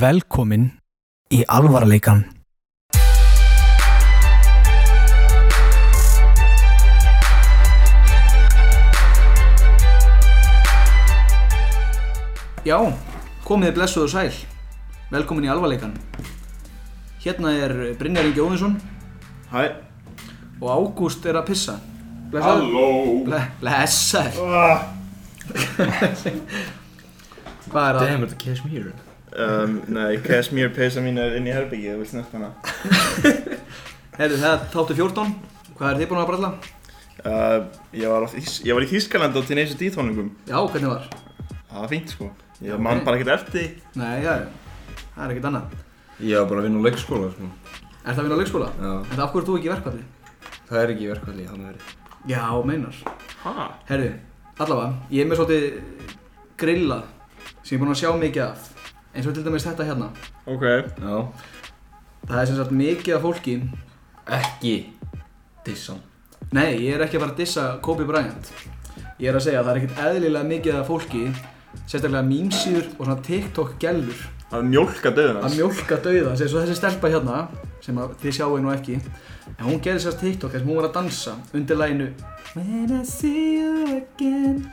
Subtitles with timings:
[0.00, 0.62] Velkomin
[1.28, 2.22] í alvarleikan.
[12.64, 12.76] Já,
[13.44, 14.38] komið þið blessuð og sæl.
[15.10, 15.92] Velkomin í alvarleikan.
[17.20, 18.78] Hérna er Brynjar Ingi Óðinsson
[19.50, 19.66] Hæ
[20.62, 21.76] og Ágúst er að pissa.
[22.32, 22.64] Blessaður.
[22.72, 22.88] Halló
[23.28, 24.40] Ble blessaður.
[24.48, 24.80] ah.
[27.70, 28.04] Hvað er það?
[28.06, 32.32] Damn it, Cashmere um, Nei, Cashmere peysa mín er inn í herbyggi, þú veist næst
[32.34, 32.50] hana
[34.20, 35.34] Herðu, það er þáttu 14.
[35.78, 36.50] Hvað er þið búin að bralla?
[37.24, 37.58] uh,
[37.96, 41.06] ég, var Þýs ég var í Þýskaland á Teenage D tónlingum Já, hvernig var?
[41.70, 42.30] Það var fínt sko
[42.60, 42.80] Ég Ok.
[42.84, 43.68] man bara ekkert eftir.
[43.96, 44.34] Nei, já,
[45.14, 45.70] það er ekkert annað.
[46.20, 47.46] Ég var bara að vinna á leikskóla sko.
[48.04, 48.66] Er það að vinna á leikskóla?
[48.76, 50.02] Já, En það af hverju ert þú ekki í verkfalli?
[50.68, 51.94] það er ekki í verkvalli, hann verið
[52.28, 52.98] Já, meinar.
[53.46, 53.64] Ha?
[53.88, 54.10] Herðu,
[54.60, 55.64] allavega, ég er með svolítið
[56.60, 57.06] grillað
[57.64, 58.68] sem ég er búin að sjá mikið af.
[59.14, 60.10] Eins og til dæmis þetta hérna.
[60.46, 60.62] Ok.
[61.02, 61.16] Já.
[62.28, 63.54] Það er sem sagt mikið af fólki
[64.30, 64.74] Ekki
[65.66, 66.02] Dissan
[66.54, 68.50] Nei, ég er ekki að fara að dissa Kobe Bryant.
[69.20, 71.22] Ég er að segja að það er ekkert eðlilega mikið af fólki
[71.86, 76.62] Sérstaklega mýmsýður og svona TikTok gælur Það er mjólka döðun Að mjólka dauða Sér svo
[76.64, 77.42] þessi stelpa hérna
[77.84, 78.98] Sem að þið sjáu nú ekki.
[79.56, 82.10] En hún gerði sérst TikTok þess að hún var að dansa Undir læginu
[82.54, 84.66] When I see you again.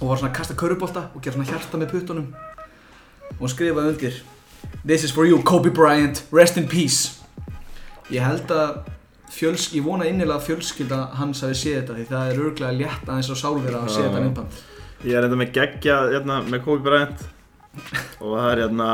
[0.00, 2.28] Og var svona að kasta körubólta Og gera svona hjarta með puttunum
[3.40, 4.18] Og skrifaði undir.
[4.86, 6.24] This is for you Kobe Bryant.
[6.32, 7.20] Rest in peace.
[8.10, 8.84] Ég held að
[9.34, 13.08] fjöls, ég vona innilega að fjölskylda hans hafi séð þetta því það er örglega létt
[13.10, 14.60] aðeins á sálfera að séð þetta myndband.
[15.04, 17.24] Ég er enda með geggja hérna, með Kobe Bryant.
[18.22, 18.90] Og það er hérna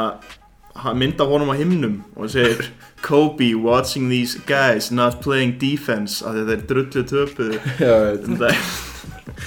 [0.83, 2.71] hann mynd af honum á himnum og það segir
[3.05, 7.61] Kobe watching these guys not playing defense að þeir drullu töpuðu.
[7.79, 8.57] Er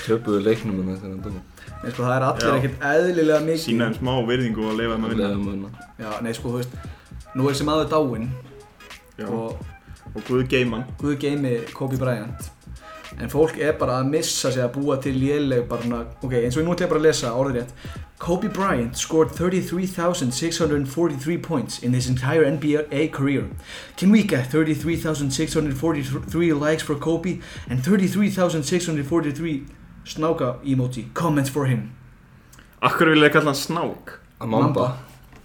[0.05, 1.41] Töpuðu leiknum en þetta er hann
[1.85, 3.63] Nei, sko, það er allir ekkert eðlilega mikið.
[3.67, 5.11] Sína þeim smá virðingu og leifa þeim að
[5.51, 5.69] vinna.
[6.01, 6.73] Já, nei, sko, þú veist
[7.35, 8.25] Nú er sem aður dáinn
[9.19, 9.27] Já.
[9.29, 9.49] og
[10.15, 12.51] Og Guð geiman Guð geimi Kobe Bryant.
[13.21, 16.61] En fólk er bara að missa sig að búa til léleg bara ok, eins og
[16.63, 17.73] ég nú ætla bara að lesa orðið rétt.
[18.19, 23.43] Kobe Bryant scored 33,643 points in his entire NBA career.
[23.97, 29.63] Can we get 33,643 likes for Kobe and 33,643
[30.05, 31.89] snáka emoji comments for him.
[32.81, 34.19] Akkur vil ég kalla hann snák?
[34.39, 34.85] Að mamba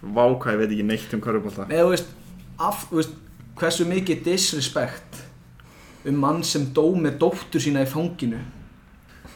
[0.00, 2.08] Vá hvað ég veit ekki neitt um körfubólta Nei, þú veist,
[2.58, 3.12] af, þú veist,
[3.60, 5.20] hversu mikið disrespect
[6.08, 8.38] um mann sem dó með dóttur sína í fanginu.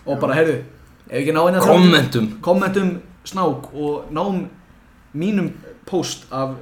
[0.09, 0.63] Og bara, heyrðu,
[1.11, 2.31] ef ekki ná eina Kommentum.
[2.45, 2.95] kommentum
[3.29, 4.47] snák og náum
[5.15, 5.53] mínum
[5.87, 6.57] post af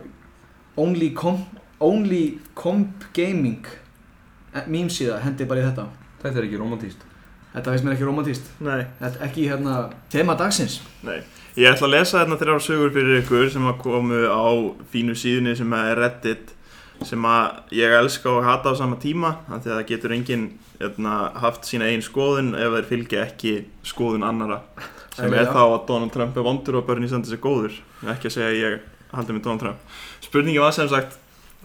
[0.76, 1.38] only, com,
[1.80, 3.66] only comp gaming
[4.66, 5.86] mýmsíða, hendi bara í þetta.
[6.22, 7.06] Þetta er ekki romantíst
[7.52, 9.76] þetta finnst mér ekki romantíst Nei, þetta er ekki hérna
[10.12, 10.80] tema dagsins.
[11.06, 11.20] Nei.
[11.56, 14.48] Ég ætla að lesa hérna þrjár sögur fyrir ykkur sem að komu á
[14.92, 16.52] fínu síðunni sem að er Reddit
[17.04, 20.44] sem að ég elska og hata á sama tíma því að það getur enginn
[20.78, 23.54] hérna, haft sína einn skoðun ef þeir fylgja ekki
[23.86, 24.60] skoðun annara
[25.16, 25.52] sem er Eðlilega.
[25.52, 27.74] þá að Donald Trump er vondur og Bernie Sanders er góður.
[28.14, 28.78] Ekki að segja að ég
[29.12, 29.98] haldi með Donald Trump.
[30.24, 31.18] Spurningi var sem sagt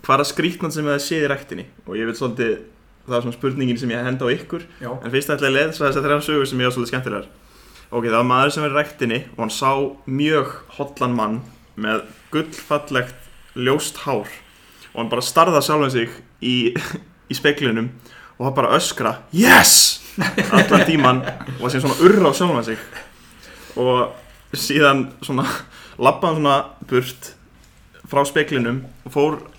[0.03, 2.57] hvað er skrítnan sem það séð í rektinni og ég vil svolítið
[3.07, 5.57] það er svona spurningin sem ég henda á ykkur já, En fyrst ætla ég að
[5.57, 7.28] lesa þessar þrjá sögur sem ég var svolítið skemmtilegar.
[7.91, 9.72] Ok, það var maður sem er rektinni og hann sá
[10.12, 11.38] mjög hotlan mann
[11.79, 12.01] með
[12.34, 14.28] gullfallegt ljóst hár
[14.94, 16.09] og hann bara starða sjálfan sig
[16.44, 16.73] í,
[17.31, 17.91] í speklinum
[18.38, 20.03] og hann bara öskra Yes!
[20.51, 22.79] allan tíman og var síðan svona urra á sjálfan sig
[23.78, 25.46] og síðan svona
[26.01, 26.57] lappaði hann svona
[26.90, 27.31] burt
[28.09, 29.56] frá speklinum og fór á-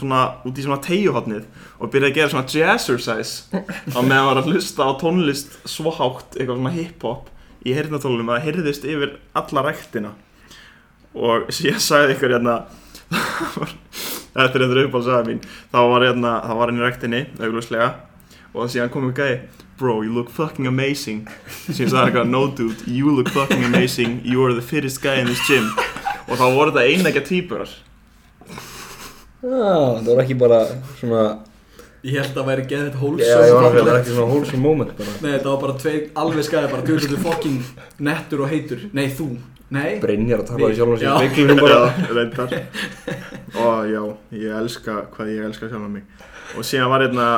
[0.00, 1.46] svona út í svona teiguhotnið
[1.78, 3.62] og byrjaði að gera svona jazzercise
[3.92, 7.30] á meðan hann var að hlusta á tónlist svo hátt, eitthvað svona hip-hop
[7.62, 10.14] í heyrnatólunum að það heyrðist yfir alla ræktina.
[11.12, 12.56] Og síðan sagði ykkur hérna
[14.34, 17.90] þetta er þetta uppáhaldsaga mín þá var hérna, þá var hann í ræktinni augljóslega
[18.52, 21.24] og síðan kom ykkur gæði bro, you look fucking amazing.
[21.66, 24.20] Síðan sagði eitthvað, no dude, you look fucking amazing.
[24.22, 25.72] You are the fittest guy in this gym.
[26.30, 27.72] Og þá voru þetta einægja týpurar
[29.42, 30.58] Já, það var ekki bara
[31.00, 31.22] svona
[32.02, 34.32] ég held að það væri geðið Já, hólsum ég var að það var ekki svona
[34.32, 35.14] wholesome moment bara.
[35.22, 37.72] Nei, þetta var bara tveir alveg skæði bara Þú ert fucking
[38.08, 38.84] nettur og heitur.
[38.94, 39.28] Nei, þú.
[39.72, 39.88] Nei.
[40.02, 41.12] Brynjar að tala í sjálfan sig Já.
[41.14, 41.80] í speiklinum bara.
[42.02, 42.54] Já, reyndar.
[43.62, 44.02] Og já,
[44.42, 46.06] ég elska hvað ég elska sjálf mig.
[46.58, 47.28] Og síðan var hérna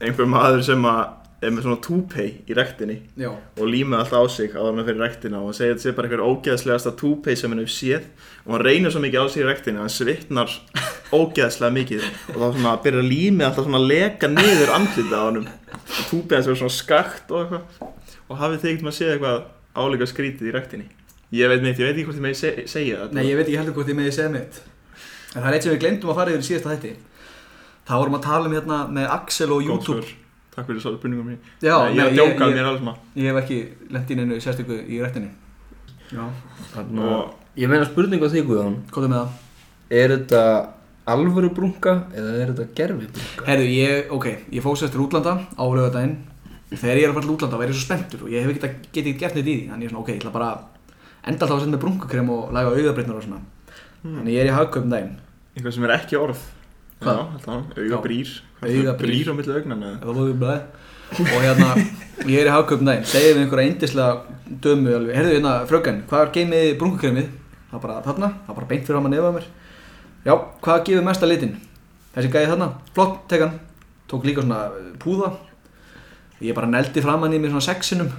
[0.00, 3.28] einhver maður sem að er með svona túpei í rektinni Já.
[3.32, 5.94] og límið alltaf á sig áður með fyrir rektina og hann segir að þetta sé
[5.98, 8.08] bara einhver ógeðslegasta túpei sem hann hefur séð
[8.46, 10.56] og hann reynir svo mikið á sig í rektina að hann svitnar
[11.20, 15.48] ógeðslega mikið og þá svona byrjar límið alltaf svona að leka niður andlitið á honum.
[15.84, 17.94] Og túpei hans er svona skakt og eitthvað.
[18.24, 20.92] Og hafið þið ekkert maður séð eitthvað álíka skrítið í rektinni
[21.34, 23.16] ég veit neitt, ég veit ekki hvort ég megi se segja þetta.
[23.16, 24.60] Nei, ég veit ekki heldur hvort ég meði segja mitt.
[25.34, 26.92] En það er eitt sem við glemdum að fara yfir í síðasta þætti.
[27.88, 30.04] Það vorum að tala um hérna með Axel og YouTube.
[30.54, 32.96] Takk fyrir svo spurningum mér Já, Ég er að nei, djóka, ég, mér alveg sama
[33.18, 33.58] ég hef ekki
[33.96, 35.30] lent í neinu sérstöku í rættinu
[36.12, 36.26] Já,
[36.74, 38.78] Þannig Og að Ég meina spurningu á þig Guðjón.
[38.90, 39.34] Hvað er með það?
[39.94, 40.40] Er þetta
[41.14, 43.44] alvöru brunga eða er þetta gerfi brunga?
[43.46, 46.16] Herðu, ég, ok, ég fóðs eftir útlanda á lögadaginn
[46.74, 48.90] Þegar ég er að fara til útlanda væri ég svo spenntur og ég hef ekki
[48.96, 49.66] getið gert neitt í því.
[49.70, 50.48] Þannig ég er svona, ok, ég ætla bara
[51.24, 53.40] enda alltaf að senda með brunkukrem og laga auðabreytnar og svona.
[54.02, 55.12] Þannig ég er í hagkaupum daginn.
[55.54, 56.40] Eitthvað sem er ekki orð
[57.02, 57.18] Hvað?
[57.18, 58.30] Já, alltaf, auga brýr.
[58.62, 58.98] Augabrýr.
[59.02, 59.30] Brýr.
[59.30, 59.82] á milli augnan
[61.14, 61.74] Og hérna,
[62.26, 63.04] ég er í hagkaupum daginn.
[63.06, 67.28] Segir við einhverja eindislega dömu Herðu, hérna, fröken, hvað er geimið brunkukremið?
[67.70, 69.46] Það er bara þarna, það er bara beint fyrir hann að nefa mér.
[70.24, 71.54] Já, hvað gefur mesta litin?
[72.16, 73.54] Þessi gæði þarna, flott, tek hann.
[74.10, 75.30] Tók líka svona uh, púða.
[76.42, 78.10] Ég bara neldi fram hann í mér svona sexinum.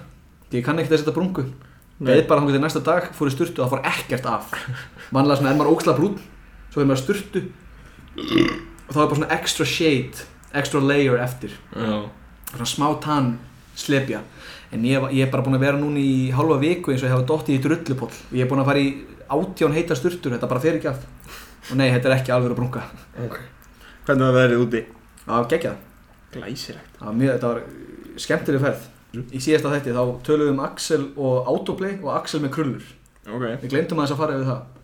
[0.53, 1.49] Ég kann ekkert að setja brungu
[1.95, 4.55] Beðið bara hann til næsta dag, fór í sturtu og það fór ekkert af.
[5.15, 6.17] Vanlega svona er maður óksla brún
[6.73, 7.41] Svo er maður sturtu
[8.15, 10.25] Og þá er bara svona extra shade
[10.55, 11.51] Extra layer eftir.
[11.75, 12.05] Já.
[12.53, 13.33] Svona smá tann
[13.75, 14.21] slepja.
[14.71, 17.15] En ég, ég er bara búin að vera núna í halva viku eins og ég
[17.15, 18.87] hafa dottið í drullupoll Og ég er búin að fara í
[19.35, 21.03] átján heita sturtur Þetta bara fer ekki af.
[21.69, 22.85] Og nei, þetta er ekki alveg að brunga
[23.25, 23.37] Ok.
[24.05, 24.81] Hvernig var veðrið úti?
[25.25, 25.77] Það var geggjað.
[26.35, 26.97] Glæsilegt.
[26.99, 27.61] Það var mjög, þetta var
[28.21, 28.83] skemmtileg ferð.
[29.15, 32.91] Í síðasta þætti þá töluðum um Axel og Autoplay og Axel með krullur.
[33.25, 33.45] Ok.
[33.63, 34.74] Við glemdum aðeins að fara yfir það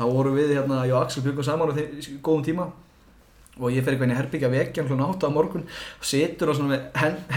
[0.00, 1.76] Þá vorum við hérna, ég og Axel byggum saman á
[2.24, 2.70] góðum tíma.
[3.60, 5.66] Og ég fer eitthvað inn í herbyggja vekja hann átta á morgun.
[6.00, 6.80] Og á svona með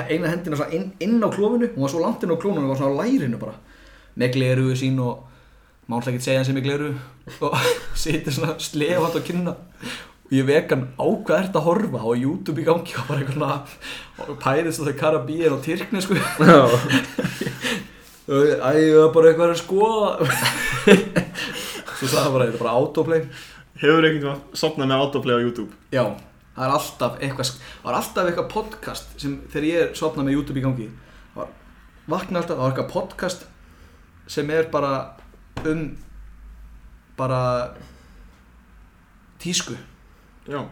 [0.08, 1.74] eina hendina svona inn, inn á klófinu.
[1.76, 3.58] Hún var svo langt inn á klófinu, hún var svona á lærinu bara.
[4.16, 5.28] Með gleruðu sín og
[5.90, 6.96] má alltaf ekki segja hann sem er gleruðu
[7.44, 7.56] og
[8.06, 12.00] situr svona slefant á kynna og ég vek hann á hvað ert að horfa?
[12.00, 16.16] Á YouTube í gangi og bara eitthvað svona Pirates of the Caribbean og Tyrkni sko.
[16.16, 16.64] Já.
[18.24, 20.32] Æ, ég var bara eitthvað að skoða
[22.04, 23.24] Svo sagði hann bara, þetta er bara autoplay.
[23.80, 25.78] Hefur einhvern veginn sopnað með autoplay á YouTube?
[25.96, 26.04] Já,
[26.58, 30.36] það er alltaf eitthvað Það er alltaf eitthvað podcast sem þegar ég er sopnað með
[30.38, 30.90] YouTube í gangi
[31.34, 31.50] það var,
[32.14, 33.48] vakna alltaf, það var eitthvað podcast
[34.34, 34.92] sem er bara
[35.64, 35.82] um
[37.18, 37.42] bara
[39.44, 39.76] tísku.
[40.50, 40.64] Já.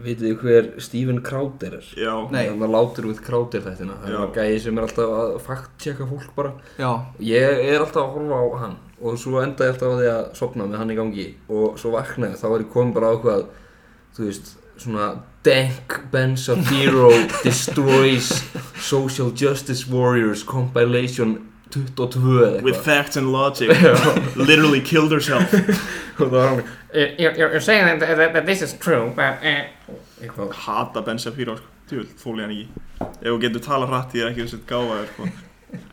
[0.00, 1.88] Vitið þið hver Stephen Crowder er?
[1.98, 2.12] Já.
[2.32, 2.46] Nei.
[2.48, 3.98] Þannig að látur út Crowder þættina.
[4.00, 6.54] Það er gæði sem er alltaf að fact-checka fólk bara.
[6.80, 6.90] Já,
[7.20, 10.24] Ég er alltaf að horfa á hann og svo enda ég alltaf á því að
[10.38, 11.26] sopna með hann í gangi.
[11.48, 13.44] Og svo vaknaði þá er ég komin bara á eitthvað
[14.16, 14.50] þú veist,
[14.80, 15.10] svona
[15.44, 17.10] Dank Benzafiro
[17.44, 18.30] Destroys
[18.80, 21.38] Social Justice Warriors Compilation
[21.70, 22.82] 22 eða With eitthvað.
[22.84, 23.70] facts and logic.
[24.36, 25.52] Literally killed herself.
[26.20, 26.62] Og það var hann
[26.92, 31.54] You- You're, you're saying that, that, that this is true, but uh, Hata Ben Shapiro
[31.56, 31.66] sko.
[31.90, 32.82] Tjúl, þóli hann ekki.
[33.22, 35.28] Ef þú getur tala hratt ég er ekki þessi gáfaður sko.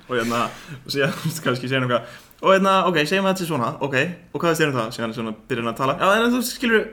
[0.07, 0.41] Og hérna
[0.85, 1.13] Og síðan
[1.45, 3.95] kannski segja eitthvað Og hérna, ok, segjum að þetta er svona Ok,
[4.33, 4.89] og hvað er þér um það?
[4.97, 5.95] Síðan svona byrjar hann að tala?
[5.97, 6.83] Já, en þú skilur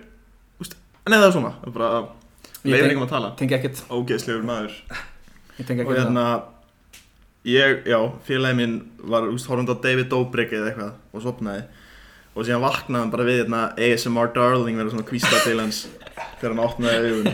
[0.65, 1.53] úst, Nei, það er svona.
[1.61, 1.91] Það er bara
[2.65, 3.31] tenk- ekki að tala.
[3.37, 3.83] tengi ekkert.
[3.93, 4.77] Ógeðslegur maður.
[5.59, 6.27] Ég tengi Og ekkert hérna
[7.45, 11.65] Ég, já, félagi minn var úst, horfandi á David Dobrik eða eitthvað og sopnaði
[12.35, 15.83] og síðan vaknaði hann bara við hérna ASMR Darling verið svona kvísta til hans
[16.41, 17.29] þegar hann opnaði augun.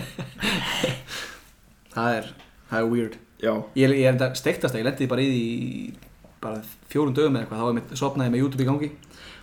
[1.95, 2.27] Það er,
[2.73, 3.15] það er weird.
[3.41, 6.10] Já, Ég, ég er þetta steiktast að ég lendi bara í því
[6.41, 8.91] bara fjórum dögum eða eitthvað þá var mitt, sopnaði ég með YouTube í gangi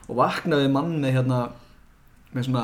[0.08, 1.42] og vaknaði mann með hérna
[2.34, 2.64] með svona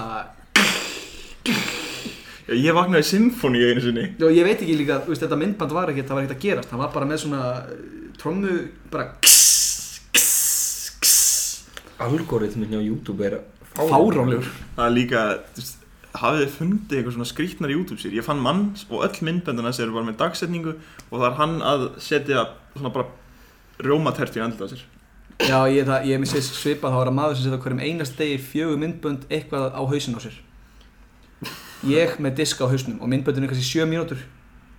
[2.48, 4.08] já ég vaknaði í symfóni einu sinni.
[4.20, 6.72] Já, ég veit ekki líka, veist, þetta myndband var ekkert, það var ekkert að gerast,
[6.72, 7.86] það var bara með svona uh,
[8.20, 8.58] trommu,
[8.94, 13.40] bara kss, kss, kss, algoritmin á YouTube er
[13.78, 14.52] fáránlegur.
[14.76, 15.24] Það er líka,
[15.54, 15.80] þú veist,
[16.20, 18.14] hafið þið fundið eitthvað svona skrítnar YouTube sér?
[18.20, 21.86] Ég fann mann og öll myndböndina sér bara með dagsetningu og það er hann að
[22.04, 23.08] setja svona bara
[23.82, 24.84] rjómaterti í andlita sér
[25.44, 28.78] Já, ég, það, ég missi svipað, var að maður sem setja hverjum einast degi fjögur
[28.80, 30.38] myndbönd eitthvað á hausin á sér.
[31.90, 34.22] Ég með diska á hausnum og myndböndinu kannski sjö mínútur.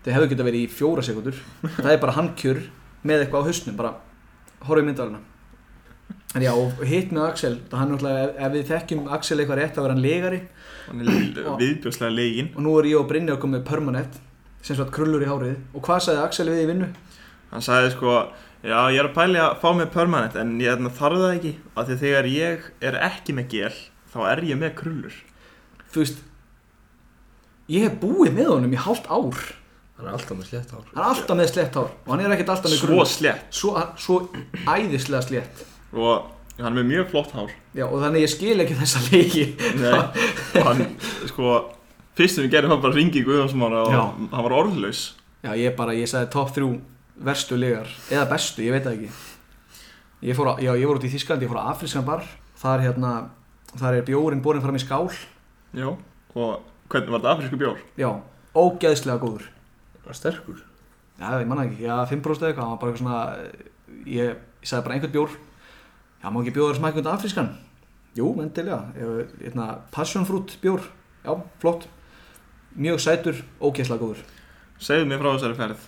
[0.06, 1.42] Það hefur getað verið í fjóra sekundur.
[1.74, 2.62] Það er bara handkjör
[3.02, 3.92] með eitthvað á hausnum, bara
[4.64, 5.20] horfið myndalina.
[6.34, 9.60] En já, og hitt með Axel, það hann náttúrulega, ef, ef við þekkjum Axel eitthvað
[9.60, 10.40] rétt, þá er hann legari
[10.88, 14.16] Hann er viðbjóðslega legin og nú er ég og Brynjar komið með permanent
[14.66, 16.88] sem sagt krullur í hárið og hvað sagði Axel við í vinnu?
[17.52, 18.16] Hann sagði sko,
[18.64, 21.52] já ég er að pæli að fá mig permanent en ég hérna, þarf það ekki
[21.76, 23.74] af því þegar ég er ekki með gel
[24.14, 25.16] þá er ég með krullur.
[25.92, 26.22] Þú veist
[27.72, 29.42] ég hef búið með honum í hálft ár.
[29.94, 30.86] Hann er alltaf með slétt hár.
[30.90, 33.10] Hann er alltaf með slett hár og hann er ekkert alltaf með Svo krullur.
[33.12, 34.16] slett svo, svo
[34.66, 35.62] æðislega slett
[35.94, 37.52] og hann er með mjög flott hár.
[37.74, 39.44] Já, og þannig ég skil ekki þessa leiki
[39.78, 39.92] Nei,
[40.58, 40.82] og hann
[41.30, 41.52] sko
[42.18, 44.02] fyrst sem við gerum hann bara ringi í Guðjónsmára og Já.
[44.34, 45.04] hann var orðlaus.
[45.44, 46.68] Já, ég bara, ég sagði top 3
[47.16, 49.10] verstu legar eða bestu, ég veit það ekki.
[50.24, 52.24] Ég fór á, já, ég voru út í Þísklandi, ég fór á afrískan bar.
[52.58, 53.12] Þar hérna,
[53.76, 55.10] þar er bjórin borin fram í skál.
[55.74, 55.90] Já,
[56.34, 57.82] Og hvernig var þetta afrísku bjór?
[57.98, 58.08] Já,
[58.58, 59.44] ógeðslega góður.
[60.04, 60.62] Er sterkur?
[61.20, 64.32] Já, ég manna ekki, já, 5% eða eitthvað, hann var bara eitthvað svona, ég,
[64.64, 65.36] ég sagði bara einhvern bjór,
[66.18, 67.52] já, má ekki bjóða þér smækund afrískan?
[68.18, 68.80] Jú, endilega,
[69.44, 70.82] hérna, passion fruit bjór,
[71.22, 71.86] já, flott,
[72.74, 74.26] mjög sætur, ógeðslega góður.
[74.82, 75.86] Segðu mér frá þessari ferð.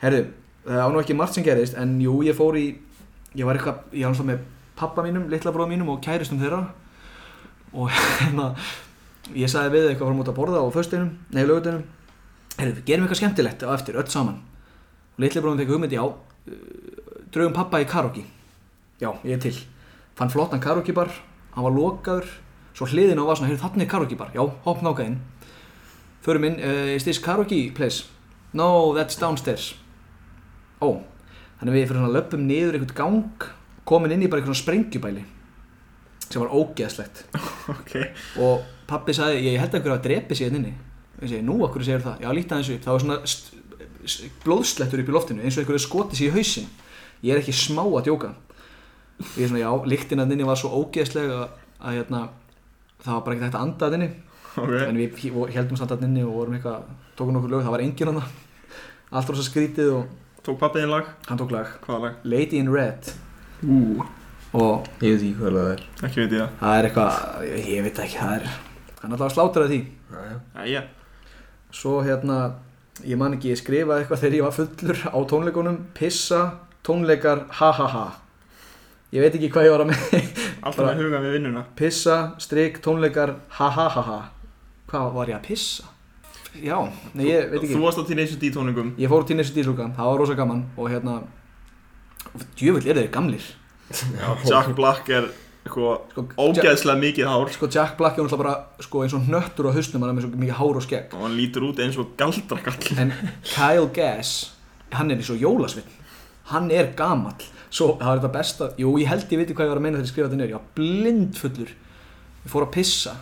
[0.00, 0.24] Herðu,
[0.64, 2.66] það á nú ekki margt sem gerist, en jú, ég fór í,
[3.36, 4.46] ég var eitthvað, ég var náttúrulega með
[4.78, 6.62] pappa mínum, litla bróða mínum og kæristum þeirra
[7.74, 7.90] og
[8.20, 8.52] hérna,
[9.34, 11.84] ég sagði við eitthvað fórum út að borða á föstinum, nei, lögutinum,
[12.58, 14.40] herðu, gerum eitthvað skemmtilegt á eftir, öll saman.
[15.14, 18.24] Og litli bróðum fekk hugmynd, já, uh, draugum pappa í karaoke.
[19.02, 19.54] Já, ég er til.
[20.18, 21.12] Fann flottan karaoke bar,
[21.54, 22.28] hann var lokaður,
[22.74, 25.20] svo hliðin á var svona, þarna er karaoke bar, já, hopp náka inn.
[26.24, 28.06] Förum inn, uh, is this karaoke place?
[28.54, 29.74] No, that's downstairs.
[30.84, 30.88] Ó,
[31.60, 33.46] þannig við fyrir svona löpum niður einhvern gang,
[33.88, 35.24] komin inn í bara einhvern sprengjubæli
[36.24, 37.24] sem var ógeðslegt.
[37.74, 37.94] Ok.
[38.44, 40.74] Og pappi sagði, ég held að einhver að drepi sér inni.
[41.22, 42.82] Ég segi, nú okkur segir það, já líta þessu upp.
[42.84, 46.66] Það var svona blóðslettur upp í loftinu eins og einhverju skoti sér í hausinn.
[47.24, 48.34] Ég er ekki smá að djóka.
[49.22, 52.22] Og ég er svona, já, lyktin að inni var svo ógeðslega að, að hérna,
[53.06, 54.10] það var bara ekki hægt að anda að inni.
[54.54, 54.74] Ok.
[54.82, 55.24] En við
[55.56, 58.26] héldum samt að inni og vorum eitthvað tókum nokkur lög, það var enginn hann
[59.14, 60.12] allt var svo skrítið og
[60.44, 61.06] Tók pappiðin lag?
[61.28, 61.70] Hann tók lag.
[61.86, 62.16] Hvaða lag?
[62.28, 63.08] Lady in Red.
[63.64, 64.04] Ú.
[64.54, 65.84] Og Ég veit ekki hvað það er.
[66.06, 66.50] Ekki veit ég það.
[66.60, 67.14] Það er eitthvað,
[67.54, 68.44] ég, veit ekki, það er.
[69.00, 69.80] Hann alltaf slátur að því.
[70.14, 70.36] Jæja.
[70.64, 70.82] Æja
[71.74, 72.36] svo hérna,
[73.02, 75.78] ég man ekki, ég skrifaði eitthvað þegar ég var fullur á tónleikunum.
[75.96, 76.42] Pissa,
[76.86, 78.04] tónleikar, ha ha ha.
[79.14, 80.14] Ég veit ekki hvað ég var að með
[80.68, 81.64] Alltaf með hugan við vinnuna.
[81.78, 84.20] pissa, strik, tónleikar, ha ha ha ha.
[84.92, 85.90] Hvað var ég að pissa?
[86.62, 86.76] Já,
[87.14, 87.74] nei ég veit ekki.
[87.74, 90.64] Þú varst á Teenage D tóningum ég fór til þessu dísluka, það var rosa gaman
[90.76, 91.16] og hérna
[92.58, 93.48] djöfull eru þeir gamlir.
[94.48, 95.26] Jack Black er
[95.64, 97.50] eitthvað sko, ógeðslega mikið hár.
[97.54, 100.40] Sko Jack Black er bara sko, eins og hnöttur á hausnum hann er með svo
[100.44, 101.14] mikið hár og skegg.
[101.16, 103.12] Og hann lítur út eins og galdrakall en
[103.48, 104.54] Kyle Gass
[104.94, 106.00] hann er eins og jólasvinn
[106.52, 107.40] hann er gamall.
[107.74, 109.96] Svo það var þetta besta, jú ég held ég viti hvað ég var að meina
[109.98, 111.70] þegar ég skrifaði þetta niður, ég var blind fullur
[112.44, 113.14] ég fór að pissa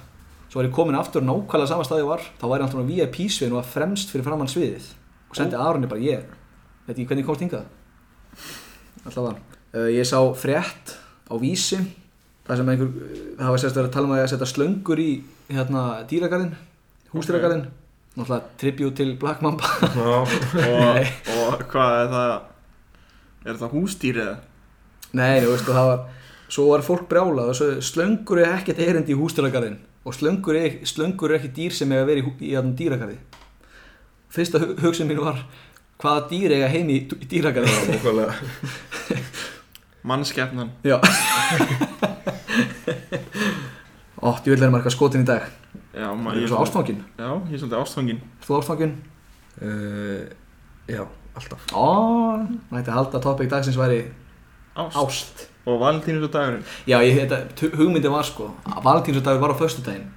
[0.53, 2.25] svo var ég komin aftur nákvæmlega sama stað ég var.
[2.37, 4.91] Þá var ég alltaf á VIP sviðin og var fremst fyrir framann sviðið.
[5.33, 6.27] Og sendi Aronni bara ég
[6.85, 7.71] veit ekki hvernig ég komst hingað.
[9.07, 10.97] Alltaf var uh, ég sá frétt
[11.33, 11.81] á vísi
[12.45, 12.91] það sem einhver
[13.39, 15.11] það var sérst verið að tala um að ég að setja slöngur í
[15.49, 16.57] hérna dýragarðin
[17.15, 17.69] hústýragarðin
[18.13, 19.69] náttúrulega tribute til Black Mamba.
[19.97, 22.35] Já, og, og hvað er það?
[23.47, 24.35] Er það hústýr eða?
[25.17, 26.11] Nei, þú veist, og það var
[26.53, 30.81] Svo var fólk brjálað og svo slöngur er ekkert erindi í hústýragarðin og slöngur er,
[30.89, 33.19] slöngur er ekki dýr sem eiga að vera í, í þarna dýragarði.
[34.33, 35.43] Fyrsta hu- hugsun mín var
[36.03, 37.71] hvaða dýr eiga heim í, í dýragarði?
[40.03, 40.97] Mannskefnan Já.
[44.23, 45.47] Ó, djúvill er maður eitthvað skotin í dag.
[45.93, 47.01] Já, Það maður er svo ástfangin?
[47.19, 48.21] Já, ég er svolítið ástfangin.
[48.47, 48.93] Þú ástfangin?
[49.63, 50.21] uh,
[50.91, 51.03] Já,
[51.39, 51.65] alltaf.
[51.75, 51.87] Ó,
[52.73, 54.01] nætti að halda topic dagsins væri
[54.75, 59.55] Ást, ást Og Valentínus og dagurinn Já, ég, þetta, hugmyndin var sko að valentínsdagur var
[59.55, 60.09] á föstudaginn.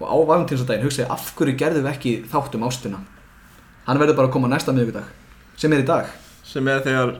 [0.00, 3.00] Og á valentínsdaginn hugsaði af hverju gerðum við ekki þátt um ástina?
[3.84, 5.10] Hann verður bara að koma næsta miðvikudag
[5.60, 6.08] sem er í dag.
[6.44, 7.12] Sem er þegar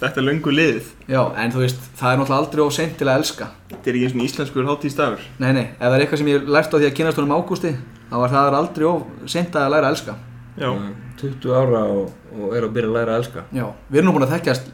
[0.00, 0.88] þetta er löngu liðið.
[1.10, 3.48] Já, en þú veist, það er náttúrulega aldrei of seint til að elska.
[3.72, 6.50] Þetta er ekki eins og íslenskur hátíðsdagur Nei, nei, ef það er eitthvað sem ég
[6.56, 7.72] lært á því að kynast honum ágústi
[8.08, 10.16] þá var það aldrei of seint að læra að elska.
[10.58, 13.44] Já, Uh, 20 ára og, og er að byrja að læra að elska.
[13.54, 14.68] Já, við erum nú búin að þekkjast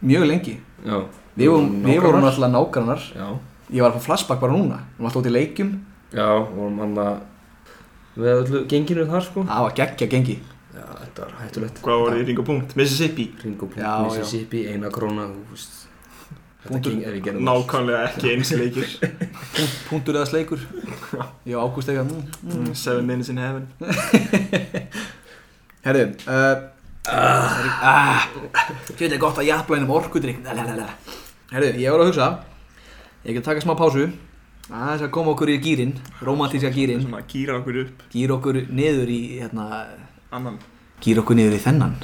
[0.00, 0.54] mjög lengi.
[0.84, 0.96] Já
[1.38, 3.04] Við vorum, alltaf nágrannar.
[3.14, 3.28] Já,
[3.70, 4.80] Ég var að fá flashback bara núna.
[4.82, 5.74] Við varum alltaf út í leikjum.
[6.10, 7.20] Já, vorum hann að
[8.20, 9.44] Við öllu genginu þar sko.
[9.46, 10.34] Það var geggja gengi.
[10.74, 11.78] Já, þetta var hættulegt.
[11.84, 12.74] Hvað var í ring og punkt?
[12.78, 13.28] Mississippi.
[13.44, 15.28] Ringo Já, Punkt, Mississippi, eina króna
[16.60, 20.66] Nákvæmlega ekki eins leikir Punkt, Punktur eða sleikur.
[21.48, 22.10] Ég og Ágúst eitthvað
[22.42, 23.70] mm, Seven minutes in heaven.
[25.86, 26.66] Herðu uh,
[27.04, 30.42] Þetta er gott að jafla einum orkudrykk.
[31.50, 32.26] Herðu, ég var að hugsa.
[33.24, 34.04] Ég get taka smá pásu.
[34.70, 35.92] Aðeins að koma okkur í gýrin
[36.22, 37.96] romantíska gýrin Svona kýra okkur upp.
[38.12, 39.64] Gýra okkur niður í hérna,
[40.30, 40.60] Annan.
[41.02, 41.94] gýra okkur niður í þennan.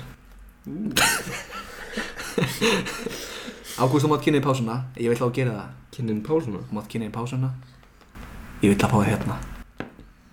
[3.76, 4.76] Ágúst, þú mátt kynna í pásuna.
[4.98, 5.68] Ég vil þá gera það.
[5.94, 6.58] Kynnin pásuna?
[6.66, 7.48] Þú mátt kynna í pásuna.
[8.64, 9.36] Ég vil að fá þér hérna.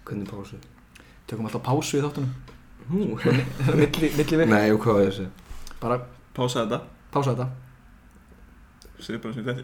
[0.08, 0.56] Hvernig pásu?
[1.28, 2.53] Tökum alltaf pásu í þáttunum
[3.80, 5.32] Milli, milli við Nei, og hvað var segja?
[5.80, 5.98] Bara
[6.34, 6.80] Pása þetta.
[7.14, 7.46] Pása þetta.
[9.04, 9.64] Segðu bara sem þetta.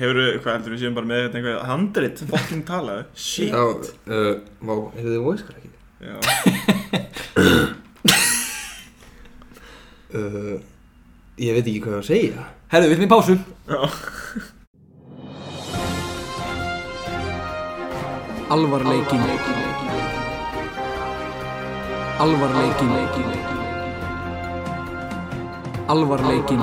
[0.00, 2.16] Hefur hvað heldur við séum bara með þetta einhver handrit?
[2.28, 3.06] Fucking talaðu.
[3.16, 3.54] Shit.
[3.54, 5.74] Já, uh, vá, heyrðu þið voice crackið?
[6.00, 6.16] Já.
[10.10, 10.56] Uh,
[11.38, 12.44] ég veit ekki hvað ég á að segja.
[12.72, 13.34] Herðu, við erum í pásu.
[13.70, 13.80] Já.
[18.50, 19.59] Alvarleikin
[22.20, 22.88] Alvarleikin
[25.88, 26.60] Alvarleikin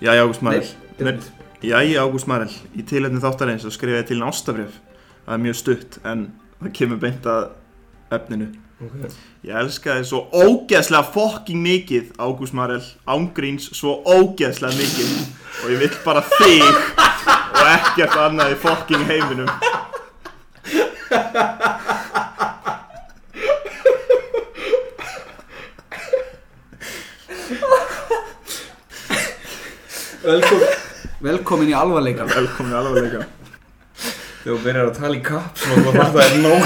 [0.00, 0.62] Jæja, Ágúst Marel.
[0.98, 1.18] Nei, Nei,
[1.62, 2.50] Jæja, Ágúst Marel.
[2.78, 4.78] Í tilefni þáttarins og skrifaði til nástabrjöf
[5.26, 6.24] Það er mjög stutt en
[6.62, 7.44] það kemur beint að
[8.14, 8.52] efninu.
[8.82, 8.96] Ok.
[9.46, 12.82] Ég elska þið svo ógeðslega fokking mikið Ágúst Marel.
[13.02, 15.14] Ángríns svo ógeðslega mikið.
[15.62, 17.01] Og ég vill bara þig
[17.62, 19.50] Og ekkert annað í fokking heiminum.
[30.22, 30.68] Velkomin,
[31.22, 33.22] velkomin í alvarleikan Velkomin alvarleika
[34.42, 36.62] Þegar þú byrjar að tala í kaps og það var það er nóg.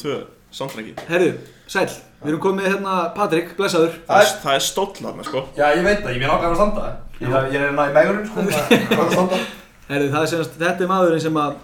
[0.00, 0.16] Tvö,
[0.56, 1.30] samtræki Herru,
[1.68, 1.88] sæl,
[2.22, 3.98] við erum komið hérna Patrik, blessaður.
[4.08, 5.44] Það er, það er stóll þarna sko.
[5.58, 6.86] Já, ég veit það, ég vil ákveða að standa
[7.22, 9.44] Ég, ég er hérna í megurinn, sko, það er
[9.92, 11.56] Herru, það er semast, þetta er maðurinn sem að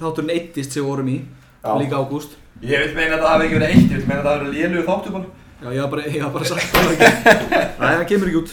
[0.00, 1.18] þátturinn eittist sem vorum í
[1.64, 1.70] Já.
[1.80, 2.34] Líka ágúst.
[2.64, 4.44] Ég vil meina að það hafi ekki verið eitt, ég vil meina að það hafi
[4.44, 5.30] verið lélugu þáttu bara.
[5.64, 7.08] Já, ég var bara, ég var bara sagt það ekki.
[7.80, 8.52] Nei, það kemur ekki út.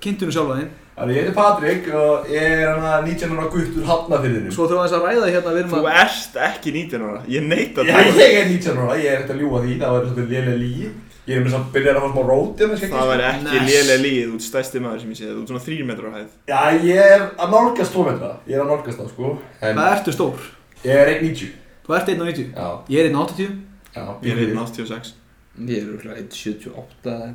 [0.00, 0.70] Kynntunum sjálfa þinn
[1.00, 4.82] Þannig ég heiti Patrik og ég er hérna 19 ára guttur hafnafyrðinu Svo þurfum við
[4.82, 7.94] aðeins að ræða hérna við erum Þú að ert ekki 19 ára Ég neita Já,
[8.20, 10.90] ég er 19 ára, ég er ekkert að ljúga því, það var svolítið lélega lígi
[11.30, 13.66] Ég er með samt byrjað að fá smá róti með skeggi Það væri ekki Nice.
[13.70, 16.12] lélega líð, þú ert stærsti maður sem ég sé, þú ert svona 3 metrar á
[16.18, 16.30] hæð.
[16.50, 16.60] Já,
[16.90, 19.26] ég er að nálgast 2 metra, ég er að nálgast það, sko.
[19.60, 20.38] En Hvað ertu stór?
[20.84, 21.48] ég er 1.90
[21.86, 23.50] Þú ert 1.90 Já, Ég er 1.80
[23.94, 25.14] já Ég er 186.
[25.60, 27.26] Ég er úrlega 1.78 eða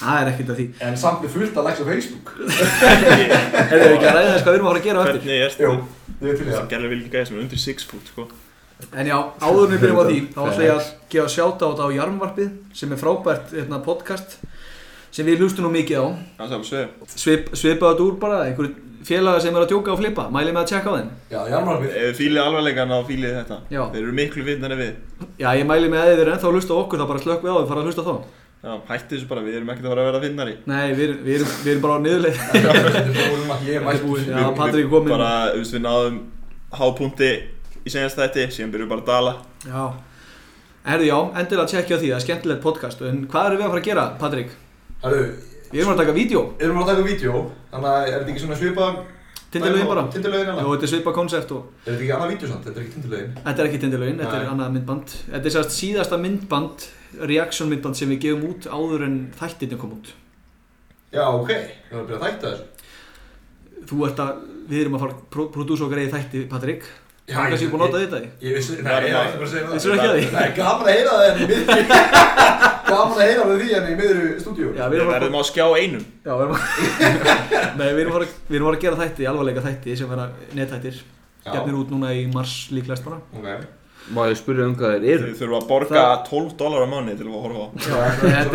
[0.00, 0.66] Það er ekkert að því.
[0.84, 2.26] En samt með fullt að á Facebook.
[3.70, 5.20] Herru, við ekki að ræða þess hvað við erum að fara að gera á eftir?
[5.20, 5.46] Hvernig er ég
[7.48, 7.52] er
[8.80, 8.98] til í Það það gælir vel ekki gæði sem undir 6 foot.
[9.00, 11.70] En já, áður en við byrjum á því þá ætla ég að gefa sjáta á
[11.70, 12.50] þetta á Jarmvarpið
[12.80, 14.38] sem er frábært hérna, podcast
[15.10, 16.06] sem við hlustum nú mikið á
[16.38, 16.88] Það er alveg sveið.
[17.18, 20.60] Svip, svipaðu þetta úr bara, einhverju félaga sem er að djóka og flippa mæli með
[20.60, 23.56] að tjekka á þeim Já, Jarmarfið Ef þið fílið alvarleikan þá fílið þetta.
[23.72, 23.80] Já.
[23.94, 24.92] Þeir eru miklu vitnari við.
[25.40, 27.42] Já, ég mæli með að þið eru ennþá að hlusta á okkur þá bara slökk
[27.46, 28.16] við á og fara að hlusta á þá
[28.60, 30.54] Já, hætti þessu bara, við erum ekkert að fara að vera vinnari.
[30.68, 32.36] Nei, við, erum- við, erum, við erum bara á niðurleið
[33.64, 35.14] Ég er mættur Já, Patrik er kominn.
[35.14, 36.18] Bara, við náðum
[36.76, 37.30] hápunkti
[37.90, 39.36] í senjast þetta, síðan byrjum við bara að dala.
[39.66, 39.84] Já.
[40.80, 43.64] Herðu, já, endilega að tjekkja á því, það er skemmtilegt podcast En hvað erum við
[43.66, 44.52] að fara að gera, Patrik?
[45.02, 45.24] Herru,
[45.70, 48.44] Við erum að taka vídeo, erum við að taka vídeo Þannig að er þetta ekki
[48.44, 48.86] svona svipa
[49.50, 50.04] tindilögin bara?
[50.14, 52.64] Tindilögin alveg þetta er svipa koncept og Er þetta ekki annað vídeo samt?
[52.64, 53.34] Þetta er ekki tindilögin.
[53.44, 55.14] Þetta er ekki tindilögin, þetta er annað myndband.
[55.34, 56.86] Þetta er sérst síðasta myndband,
[57.32, 60.12] reaction myndband sem við gefum út áður en þættirni kom út.
[61.10, 63.84] Já, ok, ég var að byrja að þætta þessu.
[63.90, 66.86] Þú ert að, við erum að fara að prodúsa og greiði þætti, Patrik
[67.30, 68.22] Það er kannski ég- búin að nota þetta í.
[68.46, 69.04] Ég vissi, ekki bara að
[69.50, 69.74] segja það.
[69.74, 70.24] Vissirðu ekki að því?
[70.34, 71.82] Nei, gaman að heyra það en í miðri.
[72.90, 76.02] Gaman að heyra það því en í miðru stúdíu Já, við erum á skjá einum.
[76.26, 76.62] já, við erum að
[77.78, 80.24] Nei, við erum að, fara- við erum að gera þætti, alvarleika þætti sem vera
[80.58, 80.96] nethættir
[81.40, 81.50] Já.
[81.54, 83.18] Gefnir út núna í mars líklegast bara.
[83.38, 83.46] Ok.
[84.10, 85.26] Má ég spyrja um hvað þeir eru?
[85.30, 87.66] Þið þurfum að borga 12 dólar á mánu til að horfa á.
[87.80, 87.96] Já,
[88.34, 88.54] þetta er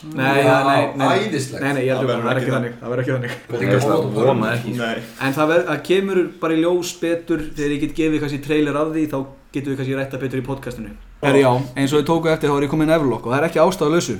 [0.00, 1.60] Nei, já, nei, nei, nei, Æðislegt.
[1.62, 3.34] Nei, nei, ég Það held að það er ekki þannig, það verður ekki þannig.
[3.50, 4.54] Þetta er ekki að vona það.
[4.56, 4.72] ekki.
[4.78, 5.02] Nei.
[5.26, 8.78] En það, ver, það kemur bara í ljós betur þegar ég get gefið kannski trailer
[8.80, 9.18] af því þá
[9.52, 10.94] getum við kannski rætta betur í podcastinu.
[11.20, 13.48] Herri já, eins og þið tóku eftir þá er ég komin Everlock og það er
[13.50, 14.16] ekki ástæða lausu.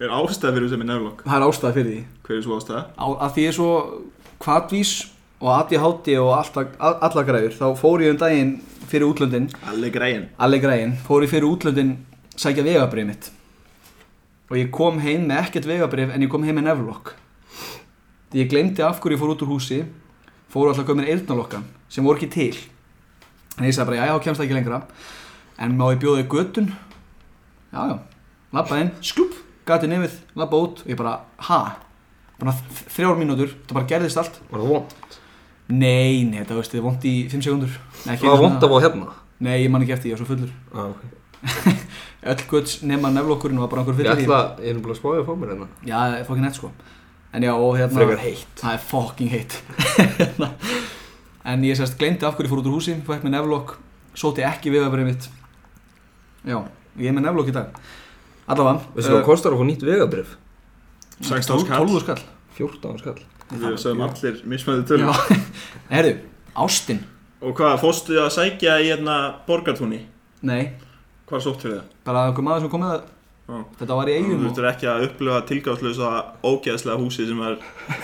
[0.00, 1.24] Er ástæð fyrir sem er nefnlokk?
[1.26, 2.04] Það er ástæða fyrir því.
[2.28, 2.82] Hver er svo ástæða?
[2.94, 3.72] Á, að því ég er svo
[4.40, 4.92] kvatvís
[5.40, 6.30] og ADHD og
[6.78, 8.54] allar græður þá fór ég um daginn
[8.86, 9.50] fyrir útlöndin.
[9.68, 10.24] Allir græn.
[10.38, 11.96] allir græðin, fór ég fyrir útlöndin
[12.36, 13.30] sækja vegabrið mitt
[14.50, 17.14] og ég kom heim með ekkert vegabrið en ég kom heim með nefnlokk
[18.36, 19.84] ég glemdi af hverju ég fór út úr húsi
[20.50, 22.58] fór alltaf að koma með eyrnalokkan sem voru ekki til.
[23.58, 24.80] En ég sagði bara, já, já, kemst það ekki lengra.
[25.60, 27.96] En má ég bjóða í göttun já, já,
[28.56, 28.90] labba inn.
[29.04, 29.36] Sklup,
[29.68, 30.82] gati nefið, labba út.
[30.84, 31.16] Og ég bara,
[31.48, 31.60] ha?
[32.40, 32.54] Bara
[32.94, 34.40] þrjár mínútur, það bara gerðist allt.
[34.50, 34.96] Var það vond?
[35.70, 38.66] nei, nei, þetta veist, þetta er vond í 5 sekundur Það var einu vond sinni
[38.66, 39.12] að fá hérna?
[39.46, 40.50] Nei, ég man ekki eftir, ég var svo fullur.
[40.74, 41.76] Já, ok
[42.20, 45.28] Öll göts nema nefnlokkurinn var bara einhver fyrir ætla, ég er bara að spája að
[45.30, 45.68] fá mér hérna.
[45.88, 46.72] Já, það er fokkin heitt sko.
[47.32, 48.56] En já, og hérna Frekar heitt.
[48.60, 49.60] Það er fokkin heitt.
[51.50, 53.70] En ég sérst glemdi af hverju fór út úr húsi Fætt með neflokk
[54.20, 55.28] Sóti ekki viðabrið mitt.
[56.44, 56.58] Já,
[56.98, 57.78] ég er með neflokk í dag.
[58.50, 60.34] Allavega Veistu hvað kostar að fá nýtt vegabrif?
[61.22, 61.86] 16 skall.
[61.86, 62.24] 12 skall.
[62.58, 63.22] 14 skall.
[63.50, 65.08] Við sögum allir mismöðu tölum.
[65.14, 65.38] Já,
[65.94, 66.12] herðu,
[66.66, 67.00] Ástin.
[67.40, 70.02] Og hvað, fórstu að sækja í hérna borgartúni?
[70.46, 70.74] Nei,
[71.30, 71.96] Hvað er sótt fyrir það?
[72.10, 73.00] bara einhver maður sem kom með
[73.50, 73.56] Já.
[73.80, 74.42] Þetta var í Þú eigum og...
[74.44, 76.10] þurftur ekki að upplifa tilgáðslösa
[76.46, 77.56] ógeðslega húsi sem er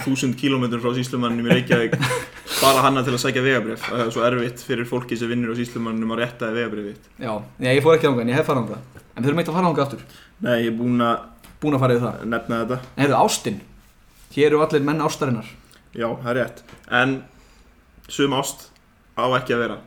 [0.02, 1.94] þúsund kílómetrum frá síslumanninum í Reykjavík.
[2.64, 5.58] Bara hanna til að sækja vegabrif Það er svo erfitt fyrir fólki sem vinnur á
[5.58, 8.78] síslumannum að rétta vegabrifið Já, já, ég fór ekki ánga en ég hef farað ánga
[8.96, 10.02] En við þurfum eitt að fara ánga aftur.
[10.46, 11.16] Nei, ég er búinn að
[11.62, 12.24] Búin að fara yfir það.
[12.32, 12.78] nefna þetta.
[12.96, 13.60] En hefðu Ástin.
[14.34, 15.46] Hér eru allir menn ástarinnar.
[15.96, 16.58] Já, það er rétt.
[16.92, 17.14] En
[18.12, 18.66] sum ást
[19.16, 19.78] á ekki að vera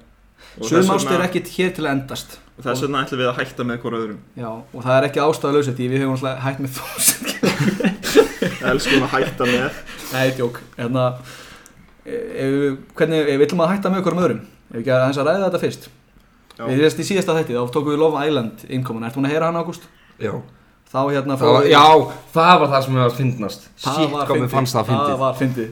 [0.57, 2.37] Og Sum þess ást er ekkit hér til að endast.
[2.59, 4.17] Og Þess vegna ætlum við að hætta með hvora öðrum.
[4.35, 7.27] Já, og það er ekki ástæðalösa því við alltaf hægt með þúsund
[8.71, 9.77] Elskum að hætta með.
[10.13, 10.59] Nei, djók.
[10.79, 11.05] Hérna
[12.03, 14.41] ef, við- Hvernig, ef við ætlum að hætta með okkur um öðrum.
[14.69, 15.87] Ef við ekki að hans að ræða þetta fyrst.
[16.59, 16.63] Já.
[16.67, 19.47] Við þérst í síðasta þætti, þá tókum við Love Island innkomin Ertu búin að heyra
[19.47, 19.85] hann Ágúst?
[20.19, 20.33] Já.
[20.89, 21.85] Þá hérna var, við- Já,
[22.35, 24.49] það var það sem mér var að finnast mér fyndið.
[24.57, 24.83] fannst það
[25.29, 25.69] að fyndið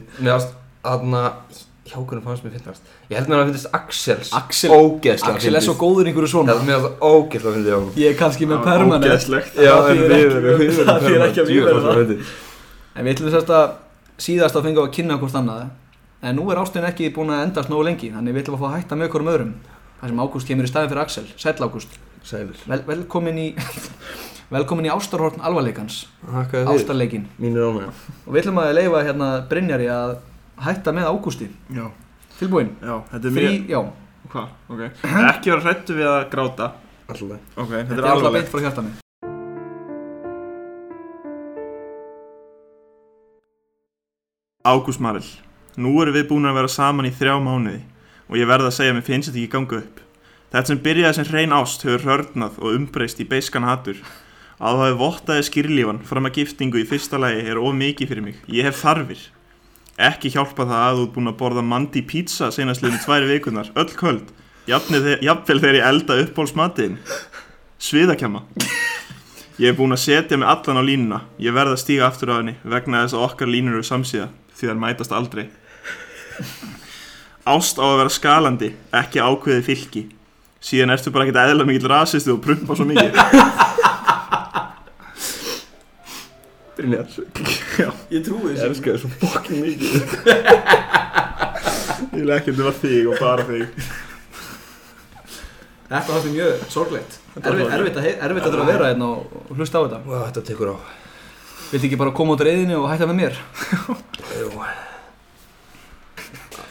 [1.88, 5.74] Mér fannst, mér fyndast Ég held mér að fyndist Axels Axel- Ógeðslega Axel er svo
[5.80, 6.52] góður einhverju svona.
[6.58, 9.04] Það mér fannst ógeðslega á honum Ég er kannski með Það permanent.
[9.08, 9.52] ógeðslegt.
[9.56, 12.12] Já, Það en við ekki- erum það þýðir ekki að við var það.
[12.98, 13.66] En við ætlum sérst að
[14.18, 15.68] síðast að fengi á að kynna hvort annað.
[16.22, 18.68] En nú er ástin ekki búin að endast nógu lengi Þannig við ætlum að fá
[18.68, 19.52] að hætta með okkur um öðrum.
[20.00, 21.26] Það sem Ágúst kemur í staðin fyrir Axel.
[21.38, 21.98] Sæll Ágúst.
[22.66, 23.46] Vel, Velkomin í
[24.54, 26.06] Velkomin í ástarhorn alvarleikans.
[26.66, 27.92] Ástarleikin Mínir ánægja
[28.26, 30.16] Og við ætlum að leifa hérna Brynjari að
[30.64, 31.48] hætta með Ágústi.
[31.74, 31.86] Já,
[32.38, 32.70] Tilbúin?
[32.82, 33.80] Já, þetta er Frí, mjög já.
[34.28, 34.82] Hvað, ok.
[35.32, 36.70] Ekki vera hrættu við að gráta.
[37.08, 38.38] Alltaf Ok, þetta Þetta er alltaf alvarlegt.
[38.38, 38.96] beint frá hjartanu.
[44.64, 45.24] Ágúst Marel
[45.78, 47.80] Nú erum við búin að vera saman í þrjá mánuði
[48.28, 50.00] og ég verð að segja að mér finnst þetta ekki ganga upp.
[50.52, 54.00] Þetta sem byrjaði sem hrein ást hefur hörnað og umbreyst í beiskan hatur.
[54.58, 58.26] Að það hefur vottaði skýrlífan fram að giftingu í fyrsta lagi er of mikið fyrir
[58.26, 58.42] mig.
[58.52, 59.22] Ég hef þarfir
[59.98, 63.72] Ekki hjálpa það að þú ert búin að borða mandi pizza senast liðinu tværi vikunar
[63.74, 64.30] öll köld
[64.68, 67.00] Jafnvel þegar ég elda uppbólsmatiðin
[67.82, 68.44] Sviðakjama
[69.58, 71.16] Ég er búinn að setja mig allan á línuna.
[71.42, 74.68] Ég verð að stíga aftur á henni vegna þess að okkar línur eru samsíða því
[74.70, 75.48] þær mætast aldrei.
[77.42, 80.04] Ást á að vera skalandi, ekki ákveðið fylki.
[80.62, 83.18] Síðan ertu bara ekkert eðla mikill rasistu og prumpa svo mikið.
[86.78, 87.06] Brynjar
[87.78, 89.94] Já, Ég trúi Ég elska þið svo fokkin mikið.
[92.14, 93.66] Ég vil ekki að það var þig og bara þig.
[95.88, 97.18] Þetta var mjög sorglegt.
[97.38, 98.08] Erfitt, að,
[98.44, 100.00] þurfa að vera hérna og hlusta á þetta.
[100.04, 100.76] Vá, þetta tekur á.
[101.68, 103.40] Viltu ekki bara koma út reyðinu og hætta með mér?
[104.38, 104.48] Jú.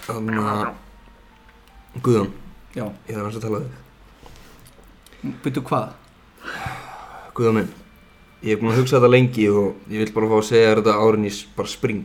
[0.08, 0.62] Þannig að
[2.06, 2.32] Guðjón,
[2.78, 5.88] Já, ég þarf að tala við byrju hvað?
[7.36, 7.72] Guðjón minn
[8.45, 10.82] Ég er búinn að hugsa þetta lengi og ég vil bara fá að segja þér
[10.84, 12.04] þetta árin í s- bara spring.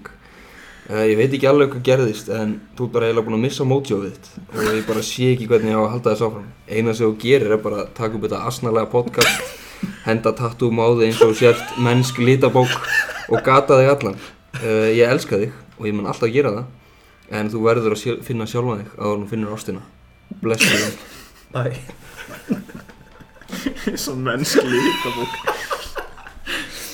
[0.91, 3.65] Uh, Ég veit ekki alveg hvað gerðist en þú ert bara eiginlega búinn að missa
[3.69, 4.31] mótjófið þitt.
[4.57, 6.49] Og ég bara sé ekki hvernig ég á að halda þess áfram.
[6.69, 9.43] Eina sem þú gerir er bara að taka upp þetta asnalega podcast
[10.09, 12.73] henda tattúum á þig eins og sért mennsk litabók
[13.29, 14.19] og gata þig allan.
[14.59, 16.65] Uh, Ég elska þig og ég mun alltaf gera það
[17.39, 19.85] en þú verður að sjö, finna sjálfa þig en þú finnur ástina.
[20.43, 20.93] Bless you.
[21.53, 21.77] Bæ
[23.97, 25.52] Svo mennskli hittabók.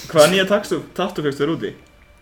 [0.08, 1.72] Hvaða nýja tattu tattu fegstu þér úti?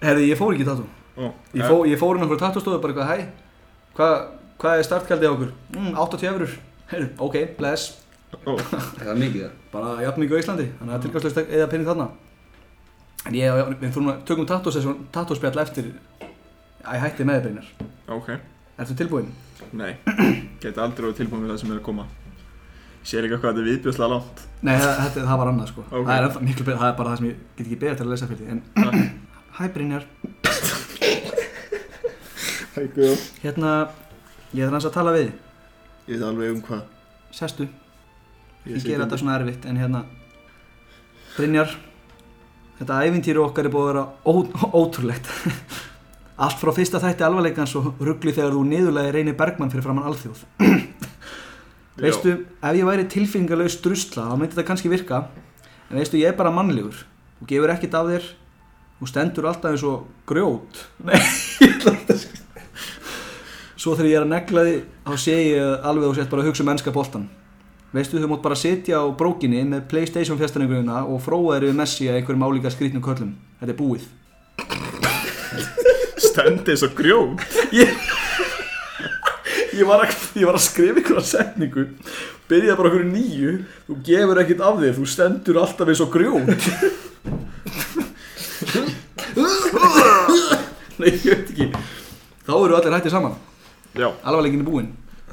[0.03, 2.81] Herði, ég fór ekki í tattoo Ó, Ég, fó, ég fór inn á einhverju tattoostofu
[2.83, 4.16] bara eitthvað, hæ Hvað
[4.61, 5.55] hva er startgjaldið á okkur?
[5.77, 6.57] Mm, 80 eurur
[6.90, 7.88] Heyrðu, ok, bless
[8.44, 8.57] Ó,
[9.01, 11.70] Það er mikið það Bara jafn mikið á Íslandi Þannig að það er tilgangslust eða
[11.72, 12.09] penning þarna
[13.27, 14.46] En ég, við þurfum að tökum
[15.14, 15.88] tattoospjall eftir
[16.87, 17.70] að ég hætti með þér Brynjar
[18.16, 18.29] ok.
[18.79, 19.33] Ertu tilbúinn?
[19.75, 19.96] Nei,
[20.62, 22.05] geti aldrei verið tilbúin við það sem er að koma.
[23.07, 24.40] Ég sé líka hvað þetta er viðbjörslega langt.
[24.66, 26.07] Nei, það, þetta, það var annað sko Ok.
[26.09, 28.11] Það er ennþá miklu það er bara það sem ég get ekki beðið til að
[28.12, 28.62] lesa fyrir því En,
[29.61, 30.07] hæ Brynjar
[32.75, 33.21] Hæ, Guðjón.
[33.45, 33.71] Hérna,
[34.59, 35.37] ég er hans að tala við þig.
[36.07, 36.83] Ég veit alveg um hvað.
[37.37, 37.66] Sestu,
[38.66, 40.03] Ég ég sé gera þetta svona erfitt En hérna,
[41.37, 41.77] Brynjar
[42.81, 45.31] Þetta ævintýri okkar er búið að vera ótrúlegt
[46.42, 50.42] Allt frá fyrsta þætti alvarleikans og ruggli þegar þú niðurlega reynir Bergmann fyrir framann alþjóð
[51.96, 55.22] Veistu, ef ég væri tilfinningalaus drusla þá myndi þetta kannski virka.
[55.88, 56.98] En veistu, ég er bara mannlegur.
[57.38, 58.26] Þú gefur ekkert af þér.
[58.96, 60.82] Þú stendur alltaf eins og grjót.
[61.06, 61.20] Nei,
[61.62, 62.26] ég ætla ekki að
[63.76, 66.48] Svo þegar ég er að negla því þá sé ég alveg þú sett bara að
[66.48, 67.26] hugsa um ennska boltan
[67.94, 72.09] Veistu, þú mátt bara sitja á brókinni með Playstation fjastanningurina og fróa þér við Messi
[72.11, 74.09] að einhverjum álíka skrýtnum köllum Þetta er búið.
[76.20, 77.38] Stendi eins og grjón.
[77.78, 78.15] Ég
[79.84, 81.84] var að, ég var að skrifa ykkur setningu.
[82.48, 83.52] Byrjaði bara okkur nýju.
[83.88, 86.48] Þú gefur ekkert af þér, þú stendur alltaf eins og grjót.
[90.96, 91.66] Nei, ég veit ekki.
[92.46, 93.36] Þá eru allir hættið saman.
[93.92, 94.08] Já.
[94.24, 94.92] Alvarleikin er búinn.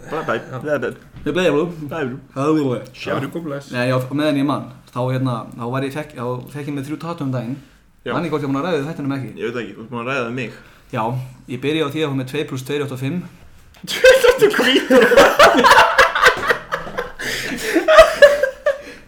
[0.10, 0.90] Bæ, bæ, bæ, bæ,
[1.24, 1.76] Við bleið alveg.
[1.88, 2.10] Það er
[2.44, 3.70] alveg Sjáru góðblæs.
[3.72, 6.90] Nei, já, meðan ég mann Þá hérna, þá var ég, fekk, þá fekk ég með
[6.90, 7.56] þrjú tattu um daginn.
[8.04, 8.12] Já.
[8.12, 9.30] Manni hvort ég var búin að ræða þetta um ekki?
[9.40, 10.58] Ég veit ekki, þú ert búin að ræða það mig.
[10.94, 11.04] Já,
[11.50, 13.43] ég byrja á því að hún með 2 pluss 2 er 85
[13.84, 15.04] Þetta er hvítur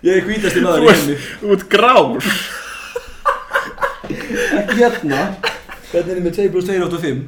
[0.06, 2.28] Ég er hvítasti maður í heimi Þú ert grár.
[4.06, 5.22] Ekki hérna.
[5.90, 7.22] Hvernig er þið með 2 plus 2 8 og 5?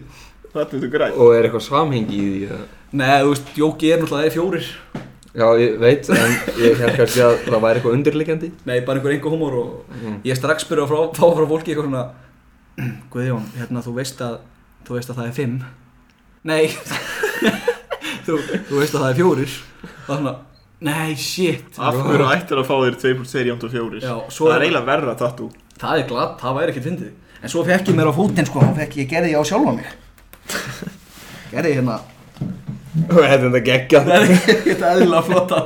[0.54, 2.66] Þetta er græn Og er eitthvað samhengi í því að
[2.98, 4.68] Nei, þú veist, Jóki er náttúrulega fjórir.
[5.38, 6.32] Já, ég veit, en
[6.64, 8.48] ég held kannski að það væri eitthvað undirliggjandi.
[8.66, 10.16] Nei, bara einhver enga humor og Mhm.
[10.26, 12.06] ég strax byrjuð að fá frá fólki eitthvað svona
[13.12, 14.38] Guðjón, hérna þú veist að
[14.88, 15.60] þú veist að það er 5
[16.44, 16.68] Nei.
[18.28, 19.54] Þú, þú veist að það er fjórir.
[20.08, 20.34] Það er svona,
[20.88, 21.78] nei, shit.
[21.80, 24.54] Af hverju ættir að fá þér 2 plus 2 jæmt og 4 Já, svo Það
[24.54, 27.12] er er- eiginlega verra tattoo Það er glatt, það væri ekkert fyndið.
[27.44, 29.74] En svo fekk ég mér á fótinn sko, þá fekk ég gerði ég á sjálfa
[29.78, 29.90] mig.
[31.52, 31.98] Gerði ég hérna.
[33.08, 34.08] Þetta er þetta geggjað.
[34.10, 35.60] Það er ekkert eðlilega flotta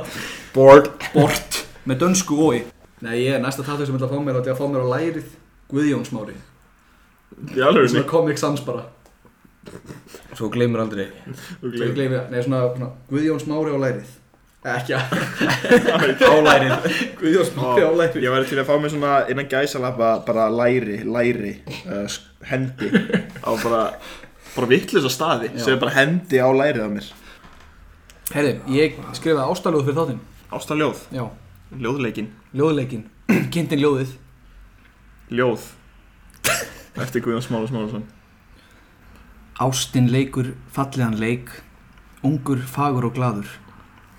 [0.52, 1.62] Bored Bort.
[1.88, 2.58] Með dönsku ói
[3.02, 4.66] Nei, ég er næsta tattu sem ég ætla að fá mér á því að fá
[4.70, 5.30] mér á lærið
[5.72, 6.34] Guðjónsmári
[7.56, 8.84] Í alveg Svona Comic Sans bara
[10.36, 11.06] Svo gleymur aldrei.
[11.62, 11.92] Gleymir.
[11.96, 14.10] Gleymi, nei svona, svona Guðjónsmári á lærið.
[14.72, 15.14] Ekki að
[16.32, 16.88] Á lærið.
[17.20, 18.18] Guðjónsmári á lærið.
[18.26, 21.54] Ég væri til að fá mér svona innan gæsalappa bara læri, læri,
[21.86, 22.18] uh,
[22.50, 22.90] hendi
[23.42, 23.82] á bara,
[24.56, 27.10] bara vittlust á staði sem er bara hendi á lærið á mér.
[28.32, 30.22] Herri, ég skrifaði ástaljóð fyrir þáttinn.
[30.52, 31.24] Ásta ljóð, Já,
[31.80, 33.06] ljóðleikin, ljóðleikin
[33.54, 34.10] Kynntin ljóðið.
[35.32, 35.70] Ljóð.
[37.00, 38.02] Eftir Guðjón Smála Smálason
[39.62, 41.50] Ástin leikur fallegan leik
[42.26, 43.50] Ungur, fagur og glaður.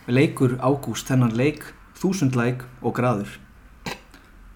[0.08, 1.66] Leikur ágúst þennan leik
[2.00, 3.34] Þúsund læk og graður.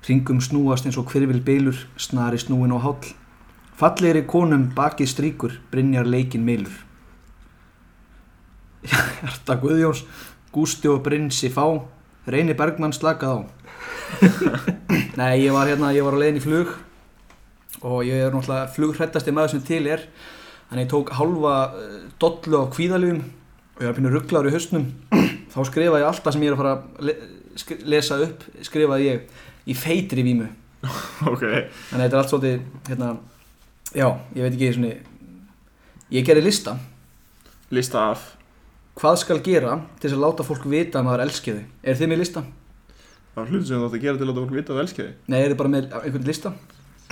[0.08, 3.10] Ringum snúast eins og hvirfil bylur Snari snúin og háll.
[3.76, 6.71] Fallegri konum bakið stríkur Brynjar leikin meilur.
[8.88, 10.06] Hjarta Guðjóns
[10.56, 11.67] Gústi og Brynsi fá.
[12.32, 13.39] Reyni Bergmann slakað á.
[15.19, 16.73] Nei, ég var hérna, ég var á leiðin í flug.
[17.84, 20.08] Og ég er náttúrulega flughrættasti maður sem til er
[20.67, 23.21] Þannig ég tók hálfa uh, dollu á kvíðalífum
[23.77, 24.88] og ég var pínu rugglaður í hausnum.
[25.53, 27.17] Þá skrifaði ég alltaf sem ég er að fara að le
[27.89, 30.49] lesa upp, skrifaði ég í feitri vímu.
[31.32, 31.43] Ok,
[31.89, 33.08] Þannig þetta er allt svolítið, hérna,
[33.97, 34.91] já, ég veit ekki, svona,
[36.13, 36.75] ég gerði lista.
[37.73, 38.27] lista af
[38.97, 41.65] Hvað skal gera til þess að láta fólk vita að maður elski þau?
[41.86, 42.41] Er þið með lista?
[43.34, 45.03] Það var hluti sem þú átt að gera til að fólk vita að þú elski
[45.03, 46.51] þig Nei, er þið bara með einhvern lista?